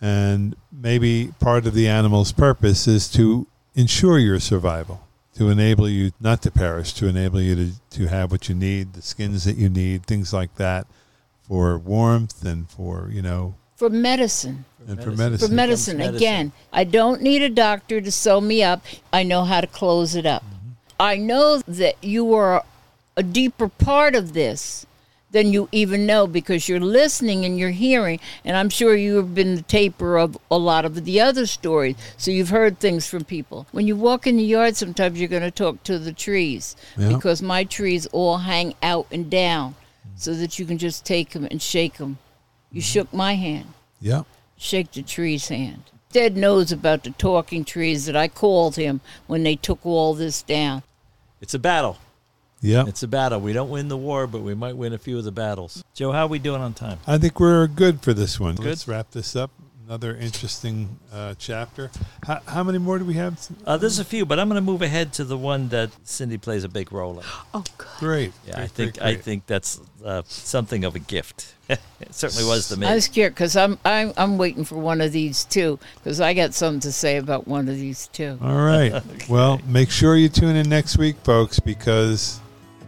and 0.00 0.54
maybe 0.70 1.32
part 1.40 1.66
of 1.66 1.74
the 1.74 1.88
animal's 1.88 2.30
purpose 2.30 2.86
is 2.86 3.08
to 3.14 3.48
ensure 3.74 4.16
your 4.16 4.38
survival, 4.38 5.08
to 5.34 5.48
enable 5.48 5.88
you 5.88 6.12
not 6.20 6.40
to 6.42 6.52
perish, 6.52 6.92
to 6.92 7.08
enable 7.08 7.40
you 7.40 7.56
to 7.56 7.70
to 7.98 8.06
have 8.06 8.30
what 8.30 8.48
you 8.48 8.54
need, 8.54 8.92
the 8.92 9.02
skins 9.02 9.42
that 9.42 9.56
you 9.56 9.68
need, 9.68 10.06
things 10.06 10.32
like 10.32 10.54
that, 10.54 10.86
for 11.42 11.76
warmth 11.78 12.44
and 12.44 12.70
for 12.70 13.08
you 13.10 13.22
know 13.22 13.56
For 13.76 13.90
medicine. 13.90 14.64
and 14.86 15.02
for 15.02 15.10
medicine. 15.10 15.16
medicine. 15.16 15.48
For 15.48 15.54
medicine, 15.54 15.96
medicine. 15.98 16.16
again, 16.16 16.52
I 16.72 16.84
don't 16.84 17.22
need 17.22 17.42
a 17.42 17.48
doctor 17.50 18.00
to 18.00 18.10
sew 18.10 18.40
me 18.40 18.62
up. 18.62 18.84
I 19.12 19.22
know 19.22 19.44
how 19.44 19.60
to 19.60 19.66
close 19.66 20.14
it 20.14 20.26
up. 20.26 20.44
Mm-hmm. 20.44 20.70
I 21.00 21.16
know 21.16 21.58
that 21.66 22.02
you 22.02 22.34
are 22.34 22.64
a 23.16 23.22
deeper 23.22 23.68
part 23.68 24.14
of 24.14 24.32
this 24.32 24.86
than 25.32 25.52
you 25.52 25.68
even 25.72 26.06
know 26.06 26.28
because 26.28 26.68
you're 26.68 26.78
listening 26.78 27.44
and 27.44 27.58
you're 27.58 27.70
hearing. 27.70 28.20
And 28.44 28.56
I'm 28.56 28.68
sure 28.70 28.94
you 28.94 29.16
have 29.16 29.34
been 29.34 29.56
the 29.56 29.62
taper 29.62 30.16
of 30.16 30.38
a 30.48 30.56
lot 30.56 30.84
of 30.84 31.04
the 31.04 31.20
other 31.20 31.46
stories. 31.46 31.96
So 32.16 32.30
you've 32.30 32.50
heard 32.50 32.78
things 32.78 33.08
from 33.08 33.24
people. 33.24 33.66
When 33.72 33.88
you 33.88 33.96
walk 33.96 34.28
in 34.28 34.36
the 34.36 34.44
yard, 34.44 34.76
sometimes 34.76 35.18
you're 35.18 35.28
going 35.28 35.42
to 35.42 35.50
talk 35.50 35.82
to 35.84 35.98
the 35.98 36.12
trees 36.12 36.76
Yeah. 36.96 37.08
because 37.08 37.42
my 37.42 37.64
trees 37.64 38.06
all 38.12 38.38
hang 38.38 38.74
out 38.80 39.08
and 39.10 39.28
down 39.28 39.74
so 40.14 40.34
that 40.34 40.60
you 40.60 40.66
can 40.66 40.78
just 40.78 41.04
take 41.04 41.30
them 41.30 41.48
and 41.50 41.60
shake 41.60 41.94
them. 41.98 42.18
You 42.74 42.80
shook 42.82 43.12
my 43.14 43.34
hand 43.36 43.66
Yeah, 44.00 44.22
shake 44.56 44.92
the 44.92 45.02
tree's 45.02 45.48
hand. 45.48 45.84
Ted 46.12 46.36
knows 46.36 46.70
about 46.72 47.04
the 47.04 47.10
talking 47.10 47.64
trees 47.64 48.06
that 48.06 48.16
I 48.16 48.28
called 48.28 48.76
him 48.76 49.00
when 49.26 49.42
they 49.44 49.56
took 49.56 49.84
all 49.84 50.14
this 50.14 50.42
down. 50.42 50.82
It's 51.40 51.54
a 51.54 51.58
battle. 51.58 51.98
yeah. 52.60 52.84
It's 52.86 53.02
a 53.02 53.08
battle. 53.08 53.40
We 53.40 53.52
don't 53.52 53.70
win 53.70 53.88
the 53.88 53.96
war, 53.96 54.26
but 54.26 54.42
we 54.42 54.54
might 54.54 54.76
win 54.76 54.92
a 54.92 54.98
few 54.98 55.18
of 55.18 55.24
the 55.24 55.32
battles. 55.32 55.82
Joe, 55.94 56.12
how 56.12 56.24
are 56.24 56.28
we 56.28 56.38
doing 56.38 56.60
on 56.62 56.72
time? 56.74 56.98
I 57.06 57.18
think 57.18 57.38
we're 57.40 57.66
good 57.66 58.00
for 58.00 58.12
this 58.14 58.38
one. 58.40 58.54
Good. 58.56 58.66
Let's 58.66 58.86
wrap 58.88 59.10
this 59.10 59.34
up. 59.36 59.50
Another 59.86 60.16
interesting 60.16 60.98
uh, 61.12 61.34
chapter. 61.38 61.90
How, 62.26 62.40
how 62.46 62.62
many 62.62 62.78
more 62.78 62.98
do 62.98 63.04
we 63.04 63.14
have? 63.14 63.38
Uh, 63.66 63.76
there's 63.76 63.98
a 63.98 64.04
few, 64.04 64.24
but 64.24 64.40
I'm 64.40 64.48
going 64.48 64.56
to 64.60 64.64
move 64.64 64.80
ahead 64.80 65.12
to 65.14 65.24
the 65.24 65.36
one 65.36 65.68
that 65.68 65.90
Cindy 66.04 66.38
plays 66.38 66.64
a 66.64 66.70
big 66.70 66.90
role 66.90 67.18
in. 67.18 67.26
Oh, 67.52 67.62
good. 67.76 67.86
Great. 67.98 68.32
Yeah, 68.46 68.54
Great, 68.54 68.62
I 68.62 68.66
think 68.66 68.98
great, 68.98 69.06
I 69.06 69.14
think 69.16 69.46
that's 69.46 69.80
uh, 70.02 70.22
something 70.26 70.84
of 70.84 70.94
a 70.94 71.00
gift. 71.00 71.54
it 71.68 71.80
certainly 72.12 72.46
was 72.46 72.68
to 72.68 72.78
me. 72.78 72.86
I 72.86 72.94
was 72.94 73.04
scared 73.04 73.34
because 73.34 73.56
I'm, 73.56 73.78
I'm 73.84 74.14
I'm 74.16 74.38
waiting 74.38 74.64
for 74.64 74.76
one 74.76 75.02
of 75.02 75.12
these 75.12 75.44
too 75.44 75.78
because 75.96 76.18
I 76.18 76.32
got 76.32 76.54
something 76.54 76.80
to 76.80 76.92
say 76.92 77.18
about 77.18 77.46
one 77.46 77.68
of 77.68 77.76
these 77.76 78.08
too. 78.08 78.38
All 78.42 78.64
right. 78.64 79.02
Well, 79.28 79.60
make 79.66 79.90
sure 79.90 80.16
you 80.16 80.28
tune 80.30 80.56
in 80.56 80.68
next 80.68 80.96
week, 80.96 81.16
folks, 81.24 81.58
because 81.58 82.40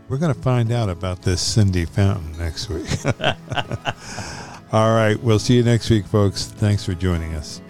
we're 0.09 0.19
going 0.19 0.35
to 0.35 0.41
find 0.41 0.73
out 0.73 0.89
about 0.89 1.23
this 1.23 1.43
Cindy 1.43 1.85
Fountain 1.85 2.39
next 2.39 2.69
week. 2.69 2.89
All 4.73 4.93
right. 4.95 5.21
We'll 5.23 5.39
see 5.39 5.55
you 5.55 5.63
next 5.63 5.89
week, 5.91 6.07
folks. 6.07 6.47
Thanks 6.47 6.85
for 6.85 6.95
joining 6.95 7.35
us. 7.35 7.61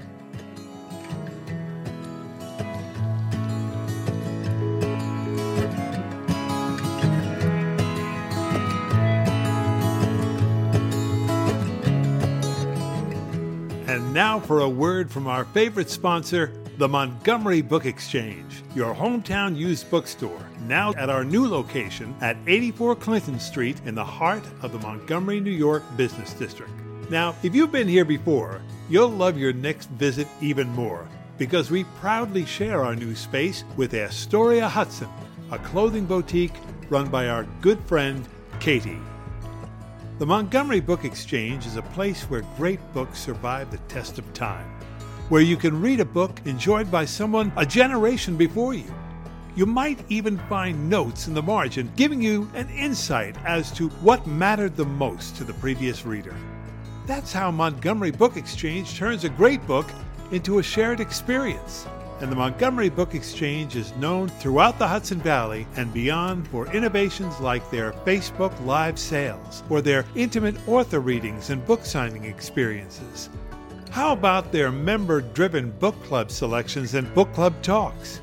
And 13.87 14.15
now 14.15 14.41
for 14.41 14.61
a 14.61 14.69
word 14.69 15.11
from 15.11 15.27
our 15.27 15.45
favorite 15.45 15.91
sponsor, 15.91 16.51
the 16.79 16.89
Montgomery 16.89 17.61
Book 17.61 17.85
Exchange, 17.85 18.63
your 18.75 18.95
hometown 18.95 19.55
used 19.55 19.91
bookstore. 19.91 20.47
Now 20.63 20.93
at 20.95 21.11
our 21.11 21.25
new 21.25 21.47
location 21.47 22.15
at 22.23 22.39
84 22.47 22.97
Clinton 22.97 23.39
Street 23.39 23.81
in 23.85 23.95
the 23.95 24.05
heart 24.05 24.45
of 24.63 24.73
the 24.73 24.79
Montgomery, 24.79 25.41
New 25.41 25.51
York 25.51 25.83
business 25.97 26.33
district. 26.33 26.73
Now, 27.09 27.37
if 27.45 27.55
you've 27.55 27.71
been 27.71 27.87
here 27.87 28.05
before, 28.05 28.61
you'll 28.89 29.11
love 29.11 29.39
your 29.39 29.53
next 29.53 29.89
visit 29.91 30.27
even 30.41 30.69
more 30.71 31.07
because 31.39 31.71
we 31.71 31.85
proudly 32.01 32.45
share 32.45 32.83
our 32.83 32.97
new 32.97 33.15
space 33.15 33.63
with 33.77 33.95
Astoria 33.95 34.69
Hudson, 34.69 35.09
a 35.53 35.59
clothing 35.59 36.05
boutique 36.05 36.55
run 36.89 37.09
by 37.09 37.29
our 37.29 37.45
good 37.61 37.79
friend 37.85 38.27
Katie. 38.59 38.99
The 40.19 40.27
Montgomery 40.27 40.81
Book 40.81 41.05
Exchange 41.05 41.65
is 41.65 41.77
a 41.77 41.83
place 41.83 42.25
where 42.25 42.43
great 42.57 42.81
books 42.93 43.21
survive 43.21 43.71
the 43.71 43.79
test 43.87 44.19
of 44.19 44.35
time, 44.35 44.69
where 45.29 45.43
you 45.43 45.57
can 45.57 45.81
read 45.81 46.01
a 46.01 46.05
book 46.05 46.41
enjoyed 46.45 46.91
by 46.91 47.05
someone 47.05 47.53
a 47.57 47.65
generation 47.65 48.37
before 48.37 48.75
you. 48.75 48.93
You 49.55 49.67
might 49.67 50.01
even 50.09 50.39
find 50.49 50.91
notes 50.91 51.29
in 51.29 51.35
the 51.35 51.43
margin 51.43 51.93
giving 51.95 52.21
you 52.21 52.51
an 52.55 52.69
insight 52.71 53.37
as 53.45 53.71
to 53.73 53.91
what 54.01 54.27
mattered 54.27 54.75
the 54.75 54.85
most 54.85 55.37
to 55.37 55.45
the 55.45 55.55
previous 55.55 56.05
reader. 56.05 56.35
That's 57.07 57.33
how 57.33 57.53
Montgomery 57.53 58.11
Book 58.11 58.37
Exchange 58.37 58.97
turns 58.97 59.23
a 59.23 59.29
great 59.29 59.65
book 59.65 59.87
into 60.33 60.59
a 60.59 60.63
shared 60.63 60.99
experience. 60.99 61.87
And 62.21 62.33
the 62.33 62.37
Montgomery 62.37 62.89
Book 62.89 63.15
Exchange 63.15 63.77
is 63.77 63.95
known 63.95 64.29
throughout 64.29 64.81
the 64.81 64.89
Hudson 64.89 65.21
Valley 65.21 65.69
and 65.77 65.95
beyond 65.95 66.49
for 66.49 66.67
innovations 66.73 67.39
like 67.39 67.71
their 67.71 67.93
Facebook 67.93 68.53
Live 68.67 68.99
sales 68.99 69.63
or 69.71 69.81
their 69.81 70.05
intimate 70.17 70.57
author 70.67 70.99
readings 70.99 71.51
and 71.51 71.65
book 71.65 71.85
signing 71.85 72.25
experiences. 72.25 73.29
How 73.91 74.13
about 74.13 74.51
their 74.51 74.73
member 74.73 75.21
driven 75.21 75.71
book 75.79 75.95
club 76.03 76.33
selections 76.33 76.95
and 76.95 77.15
book 77.15 77.33
club 77.35 77.55
talks? 77.63 78.21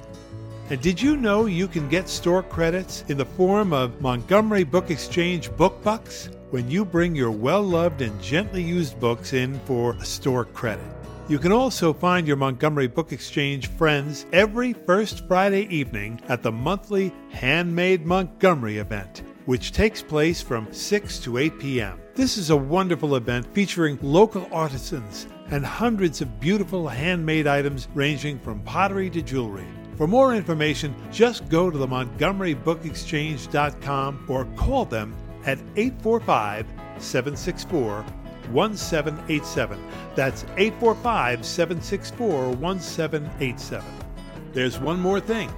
And 0.69 0.81
did 0.81 1.01
you 1.01 1.15
know 1.15 1.45
you 1.45 1.69
can 1.69 1.87
get 1.87 2.09
store 2.09 2.43
credits 2.43 3.05
in 3.07 3.17
the 3.17 3.25
form 3.25 3.71
of 3.71 4.01
Montgomery 4.01 4.65
Book 4.65 4.91
Exchange 4.91 5.55
book 5.55 5.81
bucks 5.83 6.29
when 6.53 6.69
you 6.69 6.85
bring 6.85 7.15
your 7.15 7.31
well 7.31 7.63
loved 7.63 8.03
and 8.03 8.21
gently 8.21 8.61
used 8.61 8.99
books 8.99 9.33
in 9.33 9.59
for 9.61 9.99
store 10.03 10.45
credit? 10.45 10.85
You 11.27 11.39
can 11.39 11.51
also 11.51 11.91
find 11.91 12.27
your 12.27 12.37
Montgomery 12.37 12.85
Book 12.85 13.11
Exchange 13.11 13.69
friends 13.69 14.27
every 14.31 14.73
first 14.73 15.27
Friday 15.27 15.63
evening 15.75 16.21
at 16.27 16.43
the 16.43 16.51
monthly 16.51 17.11
Handmade 17.31 18.05
Montgomery 18.05 18.77
event, 18.77 19.23
which 19.47 19.71
takes 19.71 20.03
place 20.03 20.43
from 20.43 20.71
6 20.71 21.17
to 21.21 21.39
8 21.39 21.59
p.m. 21.59 21.99
This 22.13 22.37
is 22.37 22.51
a 22.51 22.55
wonderful 22.55 23.15
event 23.15 23.51
featuring 23.51 23.97
local 24.03 24.47
artisans 24.51 25.25
and 25.49 25.65
hundreds 25.65 26.21
of 26.21 26.39
beautiful 26.39 26.87
handmade 26.87 27.47
items 27.47 27.87
ranging 27.95 28.37
from 28.37 28.59
pottery 28.59 29.09
to 29.09 29.23
jewelry. 29.23 29.65
For 29.97 30.05
more 30.05 30.35
information, 30.35 30.93
just 31.11 31.49
go 31.49 31.71
to 31.71 31.77
the 31.79 31.87
MontgomeryBookExchange.com 31.87 34.25
or 34.27 34.45
call 34.55 34.85
them 34.85 35.15
at 35.45 35.60
845 35.75 36.65
764 36.99 38.06
1787. 38.51 39.79
That's 40.15 40.43
845 40.58 41.45
764 41.45 42.51
1787. 42.51 43.86
There's 44.53 44.79
one 44.79 44.99
more 44.99 45.19
thing. 45.19 45.51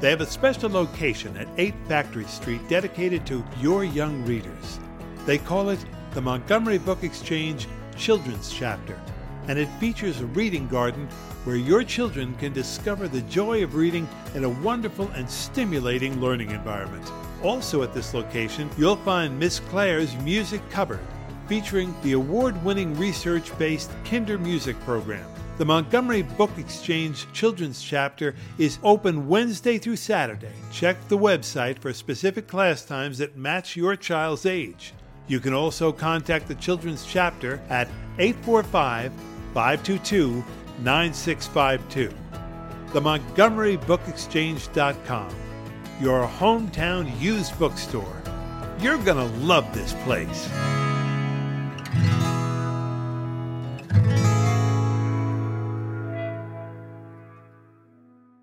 They 0.00 0.10
have 0.10 0.22
a 0.22 0.26
special 0.26 0.70
location 0.70 1.36
at 1.36 1.48
8 1.58 1.74
Factory 1.86 2.24
Street 2.24 2.66
dedicated 2.68 3.26
to 3.26 3.44
your 3.60 3.84
young 3.84 4.24
readers. 4.24 4.80
They 5.26 5.38
call 5.38 5.68
it 5.68 5.84
the 6.12 6.22
Montgomery 6.22 6.78
Book 6.78 7.04
Exchange 7.04 7.68
Children's 7.96 8.50
Chapter, 8.50 8.98
and 9.46 9.58
it 9.58 9.68
features 9.78 10.20
a 10.20 10.26
reading 10.26 10.66
garden 10.68 11.06
where 11.44 11.56
your 11.56 11.82
children 11.82 12.34
can 12.36 12.52
discover 12.52 13.08
the 13.08 13.22
joy 13.22 13.62
of 13.62 13.74
reading 13.74 14.08
in 14.34 14.44
a 14.44 14.48
wonderful 14.48 15.08
and 15.14 15.28
stimulating 15.28 16.20
learning 16.20 16.50
environment. 16.50 17.10
Also 17.42 17.82
at 17.82 17.94
this 17.94 18.12
location, 18.12 18.68
you'll 18.76 18.96
find 18.96 19.38
Miss 19.38 19.60
Claire's 19.60 20.14
Music 20.16 20.60
Cupboard, 20.70 21.00
featuring 21.48 21.94
the 22.02 22.12
award 22.12 22.62
winning 22.64 22.94
research 22.96 23.56
based 23.58 23.90
Kindermusik 24.04 24.78
program. 24.80 25.26
The 25.56 25.64
Montgomery 25.66 26.22
Book 26.22 26.50
Exchange 26.56 27.30
Children's 27.32 27.82
Chapter 27.82 28.34
is 28.56 28.78
open 28.82 29.28
Wednesday 29.28 29.76
through 29.76 29.96
Saturday. 29.96 30.52
Check 30.72 30.96
the 31.08 31.18
website 31.18 31.78
for 31.78 31.92
specific 31.92 32.46
class 32.46 32.84
times 32.84 33.18
that 33.18 33.36
match 33.36 33.76
your 33.76 33.94
child's 33.94 34.46
age. 34.46 34.94
You 35.26 35.38
can 35.38 35.52
also 35.52 35.92
contact 35.92 36.48
the 36.48 36.54
Children's 36.54 37.04
Chapter 37.04 37.60
at 37.68 37.88
845 38.18 39.12
522 39.52 40.44
9652. 40.82 42.14
The 42.92 43.00
MontgomeryBookExchange.com, 43.00 45.36
your 46.00 46.26
hometown 46.26 47.20
used 47.20 47.56
bookstore. 47.58 48.22
You're 48.80 48.98
going 48.98 49.18
to 49.18 49.26
love 49.44 49.72
this 49.74 49.92
place. 50.04 50.48